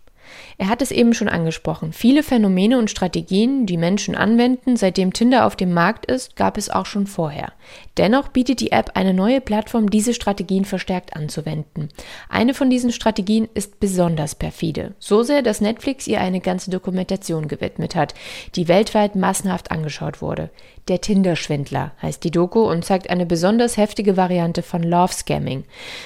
Er 0.59 0.69
hat 0.69 0.83
es 0.83 0.91
eben 0.91 1.15
schon 1.15 1.29
angesprochen. 1.29 1.93
Viele 1.93 2.23
Phänomene 2.23 2.79
und 2.79 2.91
Strategien, 2.91 3.67
die 3.67 3.77
Menschen 3.77 4.15
anwenden, 4.15 4.77
seitdem 4.77 5.13
Tinder 5.13 5.47
auf 5.47 5.57
dem 5.57 5.73
Markt 5.73 6.07
ist, 6.07 6.37
gab 6.37 6.59
es 6.59 6.71
auch 6.71 6.87
schon 6.87 7.07
vorher. 7.07 7.53
Dennoch 7.97 8.29
bietet 8.29 8.61
die 8.61 8.73
App 8.73 8.93
eine 8.95 9.15
neue 9.15 9.41
Plattform, 9.41 9.91
diese 9.91 10.15
Strategien 10.15 10.65
verstärkt 10.65 11.17
anzuwenden. 11.17 11.89
Eine 12.29 12.55
von 12.55 12.71
diesen 12.71 12.93
Strategien 12.93 13.49
ist 13.55 13.81
besonders 13.81 14.35
perfide. 14.35 14.95
So 14.99 15.23
sehr, 15.23 15.43
dass 15.43 15.61
Netflix 15.61 16.07
ihr 16.07 16.21
eine 16.21 16.41
ganze 16.41 16.71
Dokumentation 16.71 17.49
gewidmet 17.49 17.95
hat, 17.95 18.15
die 18.57 18.69
weltweit 18.69 19.17
massenhaft 19.17 19.71
angeschaut 19.71 20.21
wurde. 20.23 20.51
Der 20.89 21.01
Tinder-Schwindler 21.01 21.93
heißt 22.03 22.23
die 22.25 22.31
Doku 22.31 22.61
und 22.61 22.85
zeigt 22.85 23.09
eine 23.09 23.25
besonders 23.25 23.79
heftige 23.79 24.19
Variante 24.19 24.63
von 24.63 24.83
Love 24.83 25.15
Scamming. 25.15 25.65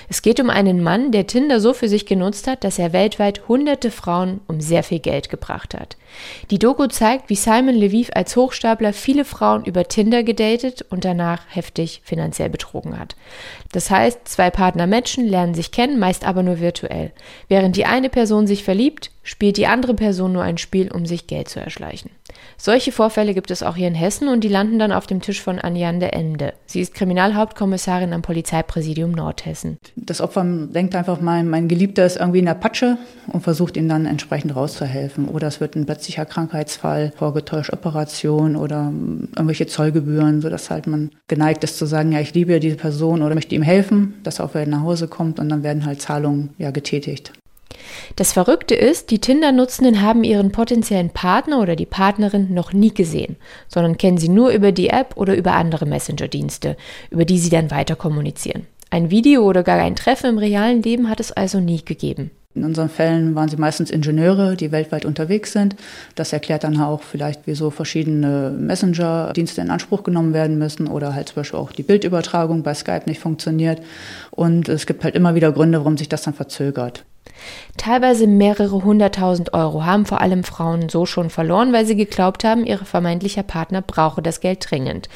Es 0.09 0.22
geht 0.22 0.38
um 0.38 0.50
einen 0.50 0.83
Mann, 0.83 1.11
der 1.11 1.26
Tinder 1.26 1.59
so 1.59 1.72
für 1.72 1.88
sich 1.88 2.07
genutzt 2.07 2.46
hat, 2.46 2.62
dass 2.62 2.78
er 2.78 2.92
weltweit 2.92 3.48
hunderte 3.48 3.90
Frauen 3.90 4.07
um 4.46 4.60
sehr 4.60 4.82
viel 4.82 4.98
Geld 5.00 5.28
gebracht 5.28 5.74
hat. 5.74 5.96
Die 6.50 6.58
Doku 6.58 6.86
zeigt, 6.86 7.28
wie 7.28 7.34
Simon 7.34 7.74
Lviv 7.74 8.10
als 8.14 8.34
Hochstapler 8.36 8.92
viele 8.92 9.24
Frauen 9.24 9.64
über 9.64 9.86
Tinder 9.86 10.22
gedatet 10.22 10.84
und 10.90 11.04
danach 11.04 11.42
heftig 11.48 12.00
finanziell 12.04 12.48
betrogen 12.48 12.98
hat. 12.98 13.16
Das 13.72 13.90
heißt, 13.90 14.26
zwei 14.26 14.50
Partner 14.50 14.86
matchen, 14.86 15.26
lernen 15.26 15.54
sich 15.54 15.70
kennen, 15.70 15.98
meist 15.98 16.24
aber 16.24 16.42
nur 16.42 16.60
virtuell. 16.60 17.12
Während 17.48 17.76
die 17.76 17.84
eine 17.84 18.08
Person 18.08 18.46
sich 18.46 18.64
verliebt, 18.64 19.10
spielt 19.22 19.56
die 19.56 19.66
andere 19.66 19.94
Person 19.94 20.32
nur 20.32 20.42
ein 20.42 20.58
Spiel, 20.58 20.90
um 20.90 21.04
sich 21.04 21.26
Geld 21.26 21.48
zu 21.48 21.60
erschleichen. 21.60 22.10
Solche 22.57 22.92
Vorfälle 22.92 23.35
gibt 23.35 23.51
es 23.51 23.62
auch 23.62 23.77
hier 23.77 23.88
in 23.88 23.94
Hessen 23.94 24.29
und 24.29 24.42
die 24.42 24.48
landen 24.48 24.79
dann 24.79 24.92
auf 24.92 25.07
dem 25.07 25.20
Tisch 25.20 25.40
von 25.40 25.59
Anjande 25.59 26.12
Ende. 26.12 26.55
Sie 26.66 26.81
ist 26.81 26.94
Kriminalhauptkommissarin 26.94 28.12
am 28.12 28.22
Polizeipräsidium 28.22 29.12
Nordhessen. 29.12 29.79
Das 29.96 30.20
Opfer 30.20 30.44
denkt 30.44 30.94
einfach, 30.94 31.20
mein, 31.20 31.48
mein 31.48 31.68
Geliebter 31.68 32.05
ist 32.05 32.16
irgendwie 32.16 32.40
in 32.40 32.46
der 32.46 32.55
Patsche 32.55 32.98
und 33.29 33.42
versucht 33.42 33.77
ihm 33.77 33.88
dann 33.88 34.07
entsprechend 34.07 34.57
rauszuhelfen. 34.57 35.29
Oder 35.29 35.46
es 35.46 35.61
wird 35.61 35.77
ein 35.77 35.87
plötzlicher 35.87 36.24
Krankheitsfall, 36.24 37.12
vorgetäuscht 37.16 37.72
Operation 37.72 38.57
oder 38.57 38.92
irgendwelche 39.37 39.66
Zollgebühren, 39.66 40.40
sodass 40.40 40.70
halt 40.70 40.87
man 40.87 41.11
geneigt 41.29 41.62
ist 41.64 41.79
zu 41.79 41.87
sagen, 41.87 42.12
ja, 42.12 42.20
ich 42.20 42.35
liebe 42.35 42.59
diese 42.61 42.77
Person 42.77 43.22
oder 43.22 43.35
möchte 43.35 43.55
ihm 43.55 43.62
helfen, 43.62 44.14
dass 44.22 44.40
er 44.40 44.46
auch 44.46 44.55
wieder 44.55 44.66
nach 44.66 44.83
Hause 44.83 45.09
kommt 45.09 45.38
und 45.38 45.48
dann 45.48 45.62
werden 45.62 45.87
halt 45.87 46.03
Zahlungen 46.03 46.51
ja 46.59 46.70
getätigt. 46.70 47.33
Das 48.16 48.33
Verrückte 48.33 48.74
ist, 48.74 49.11
die 49.11 49.20
Tinder-Nutzenden 49.20 50.02
haben 50.02 50.24
ihren 50.24 50.52
potenziellen 50.52 51.11
Partner 51.11 51.61
oder 51.61 51.76
die 51.76 51.87
Partnerin 51.87 52.52
noch 52.52 52.72
nie 52.72 52.92
gesehen, 52.92 53.37
sondern 53.68 53.98
kennen 53.98 54.18
sie 54.18 54.28
nur 54.28 54.50
über 54.50 54.72
die 54.72 54.88
App 54.88 55.16
oder 55.16 55.37
über 55.37 55.52
andere 55.52 55.87
Messenger-Dienste, 55.87 56.76
über 57.11 57.24
die 57.24 57.38
sie 57.38 57.50
dann 57.50 57.70
weiter 57.70 57.96
kommunizieren. 57.96 58.66
Ein 58.90 59.11
Video 59.11 59.42
oder 59.42 59.62
gar 59.62 59.78
ein 59.78 59.96
Treffen 59.96 60.31
im 60.31 60.38
realen 60.38 60.83
Leben 60.83 61.11
hat 61.11 61.20
es 61.20 61.31
also 61.33 61.61
nie 61.61 61.85
gegeben. 61.85 62.31
In 62.54 62.64
unseren 62.64 62.88
Fällen 62.88 63.35
waren 63.37 63.48
sie 63.48 63.57
meistens 63.57 63.90
Ingenieure, 63.90 64.57
die 64.57 64.72
weltweit 64.72 65.04
unterwegs 65.04 65.52
sind. 65.52 65.76
Das 66.16 66.33
erklärt 66.33 66.64
dann 66.64 66.81
auch 66.81 67.02
vielleicht, 67.02 67.42
wieso 67.44 67.70
verschiedene 67.70 68.50
Messenger-Dienste 68.50 69.61
in 69.61 69.70
Anspruch 69.70 70.02
genommen 70.02 70.35
werden 70.35 70.59
müssen 70.59 70.88
oder 70.88 71.14
halt 71.14 71.28
zum 71.28 71.37
Beispiel 71.37 71.61
auch 71.61 71.70
die 71.70 71.85
Bildübertragung 71.85 72.64
bei 72.64 72.74
Skype 72.74 73.02
nicht 73.07 73.20
funktioniert. 73.20 73.81
Und 74.33 74.68
es 74.68 74.87
gibt 74.87 75.04
halt 75.04 75.14
immer 75.14 75.37
wieder 75.37 75.52
Gründe, 75.52 75.78
warum 75.78 75.96
sich 75.96 76.09
das 76.09 76.22
dann 76.22 76.35
verzögert. 76.35 77.04
Teilweise 77.76 78.26
mehrere 78.26 78.84
hunderttausend 78.84 79.54
Euro 79.54 79.84
haben 79.84 80.06
vor 80.06 80.20
allem 80.20 80.44
Frauen 80.44 80.88
so 80.88 81.06
schon 81.06 81.30
verloren, 81.30 81.72
weil 81.72 81.86
sie 81.86 81.96
geglaubt 81.96 82.44
haben, 82.44 82.66
ihr 82.66 82.78
vermeintlicher 82.78 83.42
Partner 83.42 83.82
brauche 83.82 84.22
das 84.22 84.40
Geld 84.40 84.70
dringend. 84.70 85.08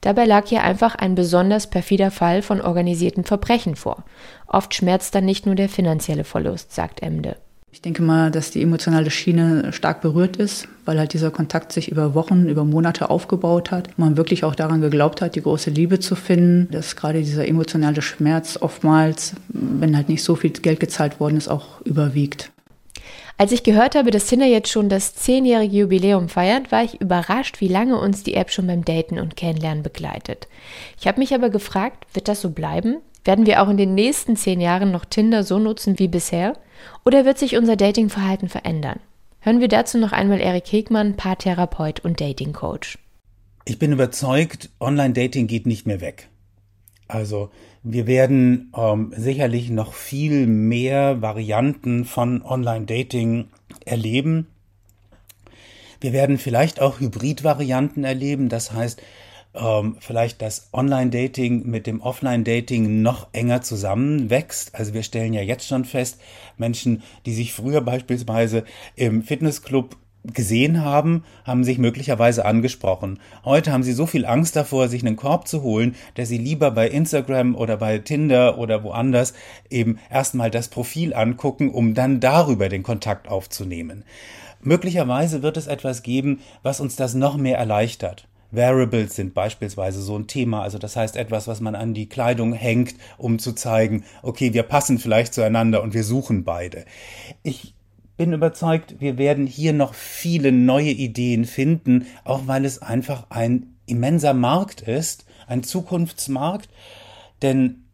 Dabei 0.00 0.24
lag 0.26 0.46
hier 0.46 0.62
einfach 0.62 0.94
ein 0.94 1.14
besonders 1.14 1.68
perfider 1.68 2.10
Fall 2.10 2.42
von 2.42 2.60
organisierten 2.60 3.24
Verbrechen 3.24 3.76
vor. 3.76 4.04
Oft 4.46 4.74
schmerzt 4.74 5.14
dann 5.14 5.24
nicht 5.24 5.46
nur 5.46 5.54
der 5.54 5.68
finanzielle 5.68 6.24
Verlust, 6.24 6.72
sagt 6.72 7.02
Emde. 7.02 7.36
Ich 7.74 7.82
denke 7.82 8.02
mal, 8.02 8.30
dass 8.30 8.52
die 8.52 8.62
emotionale 8.62 9.10
Schiene 9.10 9.72
stark 9.72 10.00
berührt 10.00 10.36
ist, 10.36 10.68
weil 10.84 10.96
halt 10.96 11.12
dieser 11.12 11.32
Kontakt 11.32 11.72
sich 11.72 11.90
über 11.90 12.14
Wochen, 12.14 12.48
über 12.48 12.64
Monate 12.64 13.10
aufgebaut 13.10 13.72
hat. 13.72 13.98
Man 13.98 14.16
wirklich 14.16 14.44
auch 14.44 14.54
daran 14.54 14.80
geglaubt 14.80 15.20
hat, 15.20 15.34
die 15.34 15.42
große 15.42 15.70
Liebe 15.70 15.98
zu 15.98 16.14
finden, 16.14 16.68
dass 16.70 16.94
gerade 16.94 17.18
dieser 17.18 17.48
emotionale 17.48 18.00
Schmerz 18.00 18.56
oftmals, 18.60 19.34
wenn 19.48 19.96
halt 19.96 20.08
nicht 20.08 20.22
so 20.22 20.36
viel 20.36 20.50
Geld 20.50 20.78
gezahlt 20.78 21.18
worden 21.18 21.36
ist, 21.36 21.48
auch 21.48 21.80
überwiegt. 21.80 22.52
Als 23.38 23.50
ich 23.50 23.64
gehört 23.64 23.96
habe, 23.96 24.12
dass 24.12 24.26
Tinder 24.26 24.46
jetzt 24.46 24.70
schon 24.70 24.88
das 24.88 25.16
zehnjährige 25.16 25.78
Jubiläum 25.78 26.28
feiert, 26.28 26.70
war 26.70 26.84
ich 26.84 27.00
überrascht, 27.00 27.60
wie 27.60 27.66
lange 27.66 27.98
uns 27.98 28.22
die 28.22 28.34
App 28.34 28.52
schon 28.52 28.68
beim 28.68 28.84
Daten 28.84 29.18
und 29.18 29.34
Kennenlernen 29.34 29.82
begleitet. 29.82 30.46
Ich 31.00 31.08
habe 31.08 31.18
mich 31.18 31.34
aber 31.34 31.50
gefragt, 31.50 32.06
wird 32.14 32.28
das 32.28 32.40
so 32.40 32.50
bleiben? 32.50 32.98
Werden 33.24 33.46
wir 33.46 33.60
auch 33.60 33.68
in 33.68 33.78
den 33.78 33.96
nächsten 33.96 34.36
zehn 34.36 34.60
Jahren 34.60 34.92
noch 34.92 35.06
Tinder 35.06 35.42
so 35.42 35.58
nutzen 35.58 35.98
wie 35.98 36.08
bisher? 36.08 36.52
Oder 37.04 37.24
wird 37.24 37.38
sich 37.38 37.56
unser 37.56 37.76
Datingverhalten 37.76 38.48
verändern? 38.48 39.00
Hören 39.40 39.60
wir 39.60 39.68
dazu 39.68 39.98
noch 39.98 40.12
einmal 40.12 40.40
Erik 40.40 40.70
Hegmann, 40.72 41.16
Paartherapeut 41.16 42.00
und 42.00 42.20
Datingcoach. 42.20 42.98
Ich 43.66 43.78
bin 43.78 43.92
überzeugt, 43.92 44.70
Online-Dating 44.80 45.46
geht 45.46 45.66
nicht 45.66 45.86
mehr 45.86 46.00
weg. 46.00 46.28
Also 47.08 47.50
wir 47.82 48.06
werden 48.06 48.72
ähm, 48.76 49.12
sicherlich 49.16 49.70
noch 49.70 49.92
viel 49.92 50.46
mehr 50.46 51.20
Varianten 51.20 52.06
von 52.06 52.42
Online-Dating 52.42 53.48
erleben. 53.84 54.46
Wir 56.00 56.12
werden 56.12 56.38
vielleicht 56.38 56.80
auch 56.80 57.00
Hybrid-Varianten 57.00 58.04
erleben. 58.04 58.48
Das 58.48 58.72
heißt, 58.72 59.02
ähm, 59.54 59.96
vielleicht 60.00 60.42
das 60.42 60.68
Online-Dating 60.72 61.66
mit 61.66 61.86
dem 61.86 62.00
Offline-Dating 62.00 63.02
noch 63.02 63.28
enger 63.32 63.62
zusammenwächst. 63.62 64.74
Also 64.74 64.94
wir 64.94 65.02
stellen 65.02 65.32
ja 65.32 65.42
jetzt 65.42 65.66
schon 65.66 65.84
fest, 65.84 66.20
Menschen, 66.56 67.02
die 67.26 67.34
sich 67.34 67.52
früher 67.52 67.80
beispielsweise 67.80 68.64
im 68.96 69.22
Fitnessclub 69.22 69.96
gesehen 70.32 70.82
haben, 70.82 71.24
haben 71.44 71.64
sich 71.64 71.78
möglicherweise 71.78 72.46
angesprochen. 72.46 73.20
Heute 73.44 73.72
haben 73.72 73.82
sie 73.82 73.92
so 73.92 74.06
viel 74.06 74.24
Angst 74.24 74.56
davor, 74.56 74.88
sich 74.88 75.04
einen 75.04 75.16
Korb 75.16 75.46
zu 75.46 75.62
holen, 75.62 75.96
dass 76.14 76.28
sie 76.28 76.38
lieber 76.38 76.70
bei 76.70 76.88
Instagram 76.88 77.54
oder 77.54 77.76
bei 77.76 77.98
Tinder 77.98 78.58
oder 78.58 78.82
woanders 78.82 79.34
eben 79.68 79.98
erstmal 80.10 80.50
das 80.50 80.68
Profil 80.68 81.12
angucken, 81.12 81.68
um 81.70 81.92
dann 81.92 82.20
darüber 82.20 82.70
den 82.70 82.82
Kontakt 82.82 83.28
aufzunehmen. 83.28 84.04
Möglicherweise 84.62 85.42
wird 85.42 85.58
es 85.58 85.66
etwas 85.66 86.02
geben, 86.02 86.40
was 86.62 86.80
uns 86.80 86.96
das 86.96 87.14
noch 87.14 87.36
mehr 87.36 87.58
erleichtert. 87.58 88.26
Variables 88.56 89.16
sind 89.16 89.34
beispielsweise 89.34 90.02
so 90.02 90.16
ein 90.16 90.26
Thema, 90.26 90.62
also 90.62 90.78
das 90.78 90.96
heißt 90.96 91.16
etwas, 91.16 91.46
was 91.48 91.60
man 91.60 91.74
an 91.74 91.94
die 91.94 92.08
Kleidung 92.08 92.52
hängt, 92.52 92.94
um 93.18 93.38
zu 93.38 93.52
zeigen, 93.52 94.04
okay, 94.22 94.52
wir 94.52 94.62
passen 94.62 94.98
vielleicht 94.98 95.34
zueinander 95.34 95.82
und 95.82 95.94
wir 95.94 96.04
suchen 96.04 96.44
beide. 96.44 96.84
Ich 97.42 97.74
bin 98.16 98.32
überzeugt, 98.32 99.00
wir 99.00 99.18
werden 99.18 99.46
hier 99.46 99.72
noch 99.72 99.94
viele 99.94 100.52
neue 100.52 100.90
Ideen 100.90 101.44
finden, 101.44 102.06
auch 102.24 102.46
weil 102.46 102.64
es 102.64 102.80
einfach 102.80 103.26
ein 103.30 103.74
immenser 103.86 104.34
Markt 104.34 104.82
ist, 104.82 105.26
ein 105.46 105.62
Zukunftsmarkt, 105.62 106.68
denn 107.42 107.84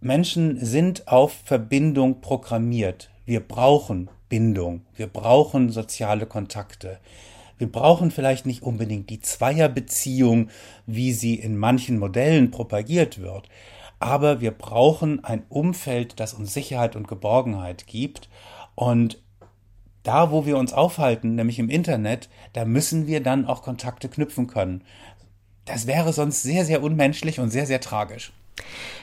Menschen 0.00 0.64
sind 0.64 1.08
auf 1.08 1.32
Verbindung 1.44 2.20
programmiert. 2.20 3.10
Wir 3.24 3.40
brauchen 3.40 4.08
Bindung, 4.28 4.82
wir 4.94 5.08
brauchen 5.08 5.70
soziale 5.70 6.26
Kontakte. 6.26 6.98
Wir 7.60 7.70
brauchen 7.70 8.10
vielleicht 8.10 8.46
nicht 8.46 8.62
unbedingt 8.62 9.10
die 9.10 9.20
Zweierbeziehung, 9.20 10.48
wie 10.86 11.12
sie 11.12 11.34
in 11.34 11.58
manchen 11.58 11.98
Modellen 11.98 12.50
propagiert 12.50 13.20
wird, 13.20 13.50
aber 13.98 14.40
wir 14.40 14.50
brauchen 14.50 15.22
ein 15.24 15.42
Umfeld, 15.50 16.20
das 16.20 16.32
uns 16.32 16.54
Sicherheit 16.54 16.96
und 16.96 17.06
Geborgenheit 17.06 17.86
gibt 17.86 18.30
und 18.76 19.22
da, 20.04 20.30
wo 20.30 20.46
wir 20.46 20.56
uns 20.56 20.72
aufhalten, 20.72 21.34
nämlich 21.34 21.58
im 21.58 21.68
Internet, 21.68 22.30
da 22.54 22.64
müssen 22.64 23.06
wir 23.06 23.22
dann 23.22 23.44
auch 23.44 23.60
Kontakte 23.60 24.08
knüpfen 24.08 24.46
können. 24.46 24.82
Das 25.66 25.86
wäre 25.86 26.14
sonst 26.14 26.42
sehr, 26.42 26.64
sehr 26.64 26.82
unmenschlich 26.82 27.40
und 27.40 27.50
sehr, 27.50 27.66
sehr 27.66 27.82
tragisch. 27.82 28.32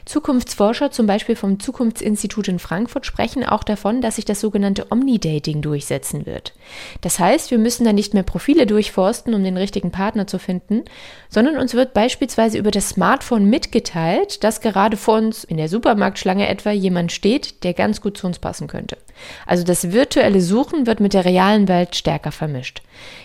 Zukunftsforscher, 0.05 0.89
zum 0.91 1.05
Beispiel 1.05 1.35
vom 1.35 1.59
Zukunftsinstitut 1.59 2.47
in 2.47 2.59
Frankfurt, 2.59 3.05
sprechen 3.05 3.43
auch 3.43 3.63
davon, 3.63 4.01
dass 4.01 4.15
sich 4.15 4.25
das 4.25 4.39
sogenannte 4.39 4.87
Omni-Dating 4.89 5.61
durchsetzen 5.61 6.25
wird. 6.25 6.53
Das 7.01 7.19
heißt, 7.19 7.51
wir 7.51 7.57
müssen 7.57 7.83
dann 7.83 7.95
nicht 7.95 8.13
mehr 8.13 8.23
Profile 8.23 8.65
durchforsten, 8.65 9.33
um 9.33 9.43
den 9.43 9.57
richtigen 9.57 9.91
Partner 9.91 10.25
zu 10.25 10.39
finden, 10.39 10.85
sondern 11.29 11.57
uns 11.57 11.73
wird 11.73 11.93
beispielsweise 11.93 12.57
über 12.57 12.71
das 12.71 12.89
Smartphone 12.89 13.49
mitgeteilt, 13.49 14.43
dass 14.43 14.61
gerade 14.61 14.95
vor 14.95 15.17
uns 15.17 15.43
in 15.43 15.57
der 15.57 15.67
Supermarktschlange 15.67 16.47
etwa 16.47 16.71
jemand 16.71 17.11
steht, 17.11 17.63
der 17.63 17.73
ganz 17.73 17.99
gut 17.99 18.17
zu 18.17 18.27
uns 18.27 18.39
passen 18.39 18.67
könnte. 18.67 18.97
Also 19.45 19.63
das 19.63 19.91
virtuelle 19.91 20.41
Suchen 20.41 20.87
wird 20.87 20.99
mit 20.99 21.13
der 21.13 21.25
realen 21.25 21.67
Welt 21.67 21.95
stärker 21.95 22.31
vermischt. 22.31 22.81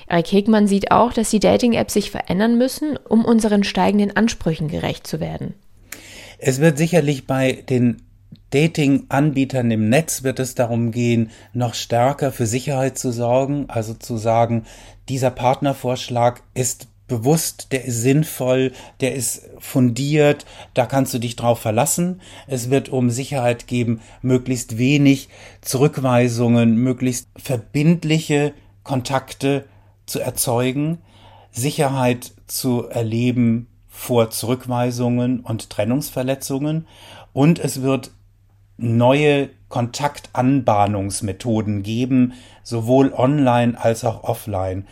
Erik 0.09 0.33
Hegmann 0.33 0.66
sieht 0.66 0.90
auch, 0.90 1.12
dass 1.12 1.31
die 1.31 1.40
Dating-Apps 1.40 1.95
sich 1.95 2.11
verändern 2.11 2.59
müssen, 2.59 2.99
um 3.09 3.25
unseren 3.25 3.62
steigenden 3.62 4.16
Ansprüchen 4.16 4.68
gerecht 4.68 5.07
zu 5.07 5.21
werden. 5.21 5.55
Es 6.44 6.59
wird 6.59 6.76
sicherlich 6.76 7.28
bei 7.28 7.52
den 7.52 8.02
Dating-Anbietern 8.50 9.70
im 9.70 9.88
Netz 9.88 10.24
wird 10.24 10.40
es 10.40 10.57
darum 10.57 10.90
gehen, 10.90 11.31
noch 11.52 11.72
stärker 11.72 12.33
für 12.33 12.46
Sicherheit 12.46 12.98
zu 12.98 13.12
sorgen, 13.12 13.66
also 13.68 13.94
zu 13.94 14.16
sagen, 14.16 14.64
dieser 15.09 15.31
Partnervorschlag 15.31 16.42
ist 16.52 16.88
bewusst, 17.07 17.68
der 17.70 17.85
ist 17.85 18.02
sinnvoll, 18.02 18.72
der 19.00 19.14
ist 19.14 19.50
fundiert, 19.61 20.44
da 20.74 20.87
kannst 20.87 21.14
du 21.14 21.20
dich 21.20 21.37
drauf 21.37 21.61
verlassen. 21.61 22.20
Es 22.48 22.70
wird 22.70 22.88
um 22.88 23.09
Sicherheit 23.09 23.68
geben, 23.68 24.00
möglichst 24.20 24.78
wenig 24.78 25.28
Zurückweisungen, 25.61 26.74
möglichst 26.74 27.28
verbindliche 27.37 28.52
Kontakte 28.83 29.64
zu 30.07 30.18
erzeugen, 30.18 30.98
Sicherheit 31.52 32.33
zu 32.48 32.88
erleben 32.88 33.68
vor 33.94 34.31
Zurückweisungen 34.31 35.40
und 35.40 35.68
Trennungsverletzungen 35.70 36.87
und 37.35 37.59
es 37.59 37.83
wird 37.83 38.11
neue 38.78 39.50
Kontaktanbahnungsmethoden 39.68 41.83
geben, 41.83 42.33
sowohl 42.62 43.12
online 43.12 43.78
als 43.78 44.02
auch 44.05 44.24
offline. 44.24 44.87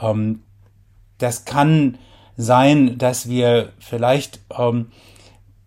Ähm, 0.00 0.42
das 1.18 1.46
kann 1.46 1.98
sein, 2.36 2.98
dass 2.98 3.28
wir 3.28 3.72
vielleicht 3.78 4.40
ähm, 4.56 4.92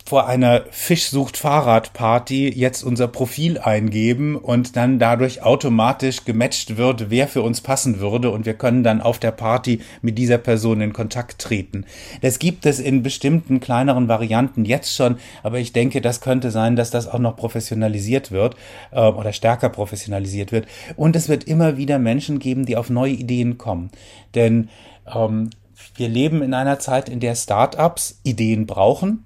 vor 0.07 0.27
einer 0.27 0.65
Fischsucht-Fahrrad-Party 0.69 2.53
jetzt 2.55 2.83
unser 2.83 3.07
Profil 3.07 3.57
eingeben 3.57 4.35
und 4.35 4.75
dann 4.75 4.99
dadurch 4.99 5.41
automatisch 5.41 6.25
gematcht 6.25 6.77
wird, 6.77 7.09
wer 7.09 7.27
für 7.27 7.41
uns 7.41 7.61
passen 7.61 7.99
würde 7.99 8.29
und 8.29 8.45
wir 8.45 8.53
können 8.53 8.83
dann 8.83 9.01
auf 9.01 9.17
der 9.17 9.31
Party 9.31 9.81
mit 10.03 10.19
dieser 10.19 10.37
Person 10.37 10.81
in 10.81 10.93
Kontakt 10.93 11.39
treten. 11.39 11.85
Das 12.21 12.37
gibt 12.37 12.67
es 12.67 12.79
in 12.79 13.01
bestimmten 13.01 13.59
kleineren 13.59 14.07
Varianten 14.07 14.63
jetzt 14.63 14.95
schon, 14.95 15.17
aber 15.41 15.57
ich 15.57 15.73
denke, 15.73 16.01
das 16.01 16.21
könnte 16.21 16.51
sein, 16.51 16.75
dass 16.75 16.91
das 16.91 17.07
auch 17.07 17.17
noch 17.17 17.35
professionalisiert 17.35 18.31
wird 18.31 18.55
äh, 18.91 18.99
oder 18.99 19.33
stärker 19.33 19.69
professionalisiert 19.69 20.51
wird. 20.51 20.67
Und 20.95 21.15
es 21.15 21.29
wird 21.29 21.45
immer 21.45 21.77
wieder 21.77 21.97
Menschen 21.97 22.37
geben, 22.37 22.67
die 22.67 22.77
auf 22.77 22.91
neue 22.91 23.13
Ideen 23.13 23.57
kommen. 23.57 23.89
Denn 24.35 24.69
ähm, 25.11 25.49
wir 25.95 26.09
leben 26.09 26.43
in 26.43 26.53
einer 26.53 26.77
Zeit, 26.77 27.09
in 27.09 27.19
der 27.19 27.33
Startups 27.33 28.19
Ideen 28.23 28.67
brauchen 28.67 29.24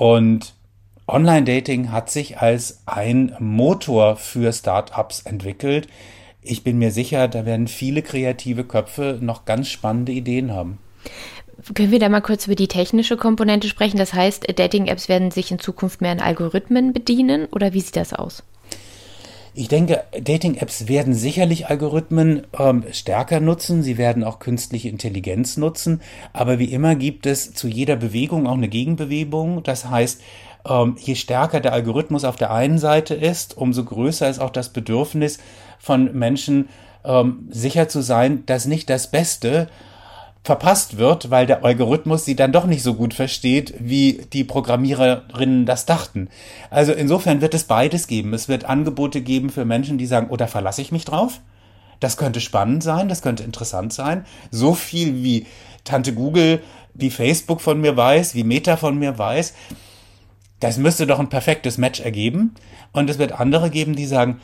und 0.00 0.54
Online-Dating 1.06 1.92
hat 1.92 2.08
sich 2.08 2.38
als 2.38 2.80
ein 2.86 3.36
Motor 3.38 4.16
für 4.16 4.50
Startups 4.50 5.20
entwickelt. 5.20 5.88
Ich 6.40 6.64
bin 6.64 6.78
mir 6.78 6.90
sicher, 6.90 7.28
da 7.28 7.44
werden 7.44 7.68
viele 7.68 8.00
kreative 8.00 8.64
Köpfe 8.64 9.18
noch 9.20 9.44
ganz 9.44 9.68
spannende 9.68 10.12
Ideen 10.12 10.54
haben. 10.54 10.78
Können 11.74 11.90
wir 11.90 11.98
da 11.98 12.08
mal 12.08 12.22
kurz 12.22 12.46
über 12.46 12.54
die 12.54 12.66
technische 12.66 13.18
Komponente 13.18 13.68
sprechen? 13.68 13.98
Das 13.98 14.14
heißt, 14.14 14.46
Dating-Apps 14.58 15.10
werden 15.10 15.30
sich 15.30 15.50
in 15.50 15.58
Zukunft 15.58 16.00
mehr 16.00 16.12
an 16.12 16.20
Algorithmen 16.20 16.94
bedienen 16.94 17.44
oder 17.52 17.74
wie 17.74 17.82
sieht 17.82 17.96
das 17.96 18.14
aus? 18.14 18.42
Ich 19.52 19.68
denke, 19.68 20.04
Dating-Apps 20.12 20.86
werden 20.86 21.12
sicherlich 21.12 21.68
Algorithmen 21.68 22.46
ähm, 22.58 22.84
stärker 22.92 23.40
nutzen. 23.40 23.82
Sie 23.82 23.98
werden 23.98 24.22
auch 24.22 24.38
künstliche 24.38 24.88
Intelligenz 24.88 25.56
nutzen. 25.56 26.00
Aber 26.32 26.58
wie 26.58 26.72
immer 26.72 26.94
gibt 26.94 27.26
es 27.26 27.52
zu 27.52 27.66
jeder 27.66 27.96
Bewegung 27.96 28.46
auch 28.46 28.54
eine 28.54 28.68
Gegenbewegung. 28.68 29.62
Das 29.64 29.90
heißt, 29.90 30.20
ähm, 30.68 30.96
je 30.98 31.14
stärker 31.14 31.60
der 31.60 31.72
Algorithmus 31.72 32.24
auf 32.24 32.36
der 32.36 32.52
einen 32.52 32.78
Seite 32.78 33.14
ist, 33.14 33.56
umso 33.56 33.84
größer 33.84 34.28
ist 34.28 34.38
auch 34.38 34.50
das 34.50 34.68
Bedürfnis 34.68 35.38
von 35.78 36.16
Menschen, 36.16 36.68
ähm, 37.04 37.48
sicher 37.50 37.88
zu 37.88 38.02
sein, 38.02 38.44
dass 38.46 38.66
nicht 38.66 38.90
das 38.90 39.10
Beste 39.10 39.68
verpasst 40.42 40.96
wird, 40.96 41.30
weil 41.30 41.46
der 41.46 41.64
Algorithmus 41.64 42.24
sie 42.24 42.34
dann 42.34 42.52
doch 42.52 42.64
nicht 42.64 42.82
so 42.82 42.94
gut 42.94 43.12
versteht, 43.12 43.74
wie 43.78 44.22
die 44.32 44.44
Programmiererinnen 44.44 45.66
das 45.66 45.84
dachten. 45.84 46.28
Also 46.70 46.92
insofern 46.92 47.40
wird 47.42 47.52
es 47.54 47.64
beides 47.64 48.06
geben. 48.06 48.32
Es 48.32 48.48
wird 48.48 48.64
Angebote 48.64 49.20
geben 49.20 49.50
für 49.50 49.64
Menschen, 49.64 49.98
die 49.98 50.06
sagen, 50.06 50.28
oder 50.30 50.46
oh, 50.46 50.48
verlasse 50.48 50.80
ich 50.80 50.92
mich 50.92 51.04
drauf? 51.04 51.40
Das 52.00 52.16
könnte 52.16 52.40
spannend 52.40 52.82
sein, 52.82 53.10
das 53.10 53.20
könnte 53.20 53.42
interessant 53.42 53.92
sein. 53.92 54.24
So 54.50 54.72
viel 54.72 55.22
wie 55.22 55.46
Tante 55.84 56.14
Google, 56.14 56.62
wie 56.94 57.10
Facebook 57.10 57.60
von 57.60 57.78
mir 57.78 57.96
weiß, 57.96 58.34
wie 58.34 58.44
Meta 58.44 58.78
von 58.78 58.98
mir 58.98 59.18
weiß. 59.18 59.52
Das 60.58 60.78
müsste 60.78 61.06
doch 61.06 61.18
ein 61.18 61.28
perfektes 61.28 61.76
Match 61.76 62.00
ergeben. 62.00 62.54
Und 62.92 63.10
es 63.10 63.18
wird 63.18 63.38
andere 63.38 63.68
geben, 63.68 63.94
die 63.94 64.06
sagen, 64.06 64.40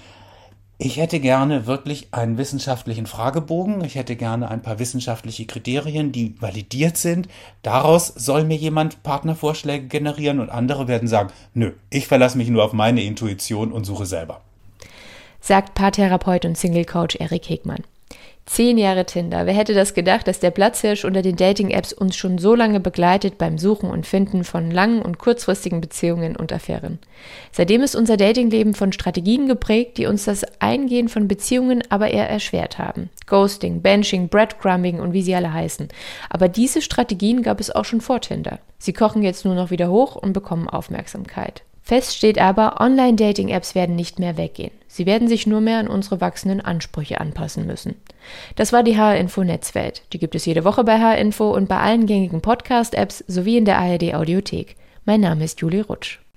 Ich 0.78 0.98
hätte 0.98 1.20
gerne 1.20 1.66
wirklich 1.66 2.08
einen 2.10 2.36
wissenschaftlichen 2.36 3.06
Fragebogen. 3.06 3.82
Ich 3.82 3.94
hätte 3.94 4.14
gerne 4.14 4.50
ein 4.50 4.60
paar 4.60 4.78
wissenschaftliche 4.78 5.46
Kriterien, 5.46 6.12
die 6.12 6.34
validiert 6.38 6.98
sind. 6.98 7.28
Daraus 7.62 8.08
soll 8.08 8.44
mir 8.44 8.58
jemand 8.58 9.02
Partnervorschläge 9.02 9.86
generieren 9.86 10.38
und 10.38 10.50
andere 10.50 10.86
werden 10.86 11.08
sagen, 11.08 11.30
nö, 11.54 11.72
ich 11.88 12.06
verlasse 12.06 12.36
mich 12.36 12.50
nur 12.50 12.62
auf 12.62 12.74
meine 12.74 13.02
Intuition 13.02 13.72
und 13.72 13.84
suche 13.84 14.04
selber. 14.04 14.42
Sagt 15.40 15.74
Paartherapeut 15.74 16.44
und 16.44 16.58
Single 16.58 16.84
Coach 16.84 17.16
Erik 17.16 17.48
Hegmann. 17.48 17.84
Zehn 18.46 18.78
Jahre 18.78 19.04
Tinder. 19.04 19.44
Wer 19.44 19.54
hätte 19.54 19.74
das 19.74 19.92
gedacht, 19.92 20.28
dass 20.28 20.38
der 20.38 20.52
Platzhirsch 20.52 21.04
unter 21.04 21.20
den 21.20 21.34
Dating-Apps 21.34 21.92
uns 21.92 22.14
schon 22.14 22.38
so 22.38 22.54
lange 22.54 22.78
begleitet 22.78 23.38
beim 23.38 23.58
Suchen 23.58 23.90
und 23.90 24.06
Finden 24.06 24.44
von 24.44 24.70
langen 24.70 25.02
und 25.02 25.18
kurzfristigen 25.18 25.80
Beziehungen 25.80 26.36
und 26.36 26.52
Affären? 26.52 27.00
Seitdem 27.50 27.82
ist 27.82 27.96
unser 27.96 28.16
Datingleben 28.16 28.72
von 28.74 28.92
Strategien 28.92 29.48
geprägt, 29.48 29.98
die 29.98 30.06
uns 30.06 30.26
das 30.26 30.44
Eingehen 30.60 31.08
von 31.08 31.26
Beziehungen 31.26 31.82
aber 31.88 32.12
eher 32.12 32.30
erschwert 32.30 32.78
haben. 32.78 33.10
Ghosting, 33.26 33.82
Benching, 33.82 34.28
Breadcrumbing 34.28 35.00
und 35.00 35.12
wie 35.12 35.22
sie 35.22 35.34
alle 35.34 35.52
heißen. 35.52 35.88
Aber 36.30 36.48
diese 36.48 36.82
Strategien 36.82 37.42
gab 37.42 37.58
es 37.58 37.72
auch 37.72 37.84
schon 37.84 38.00
vor 38.00 38.20
Tinder. 38.20 38.60
Sie 38.78 38.92
kochen 38.92 39.24
jetzt 39.24 39.44
nur 39.44 39.56
noch 39.56 39.72
wieder 39.72 39.90
hoch 39.90 40.14
und 40.14 40.32
bekommen 40.32 40.68
Aufmerksamkeit. 40.68 41.62
Fest 41.82 42.16
steht 42.16 42.40
aber, 42.40 42.80
Online-Dating-Apps 42.80 43.74
werden 43.74 43.96
nicht 43.96 44.18
mehr 44.18 44.36
weggehen. 44.36 44.72
Sie 44.96 45.04
werden 45.04 45.28
sich 45.28 45.46
nur 45.46 45.60
mehr 45.60 45.78
an 45.78 45.88
unsere 45.88 46.22
wachsenden 46.22 46.62
Ansprüche 46.62 47.20
anpassen 47.20 47.66
müssen. 47.66 47.96
Das 48.54 48.72
war 48.72 48.82
die 48.82 48.96
HR-Info 48.96 49.44
Netzwelt. 49.44 50.00
Die 50.14 50.18
gibt 50.18 50.34
es 50.34 50.46
jede 50.46 50.64
Woche 50.64 50.84
bei 50.84 50.98
HR-Info 50.98 51.50
und 51.50 51.68
bei 51.68 51.76
allen 51.76 52.06
gängigen 52.06 52.40
Podcast-Apps 52.40 53.22
sowie 53.28 53.58
in 53.58 53.66
der 53.66 53.76
ARD 53.76 54.14
Audiothek. 54.14 54.74
Mein 55.04 55.20
Name 55.20 55.44
ist 55.44 55.60
Julie 55.60 55.84
Rutsch. 55.84 56.20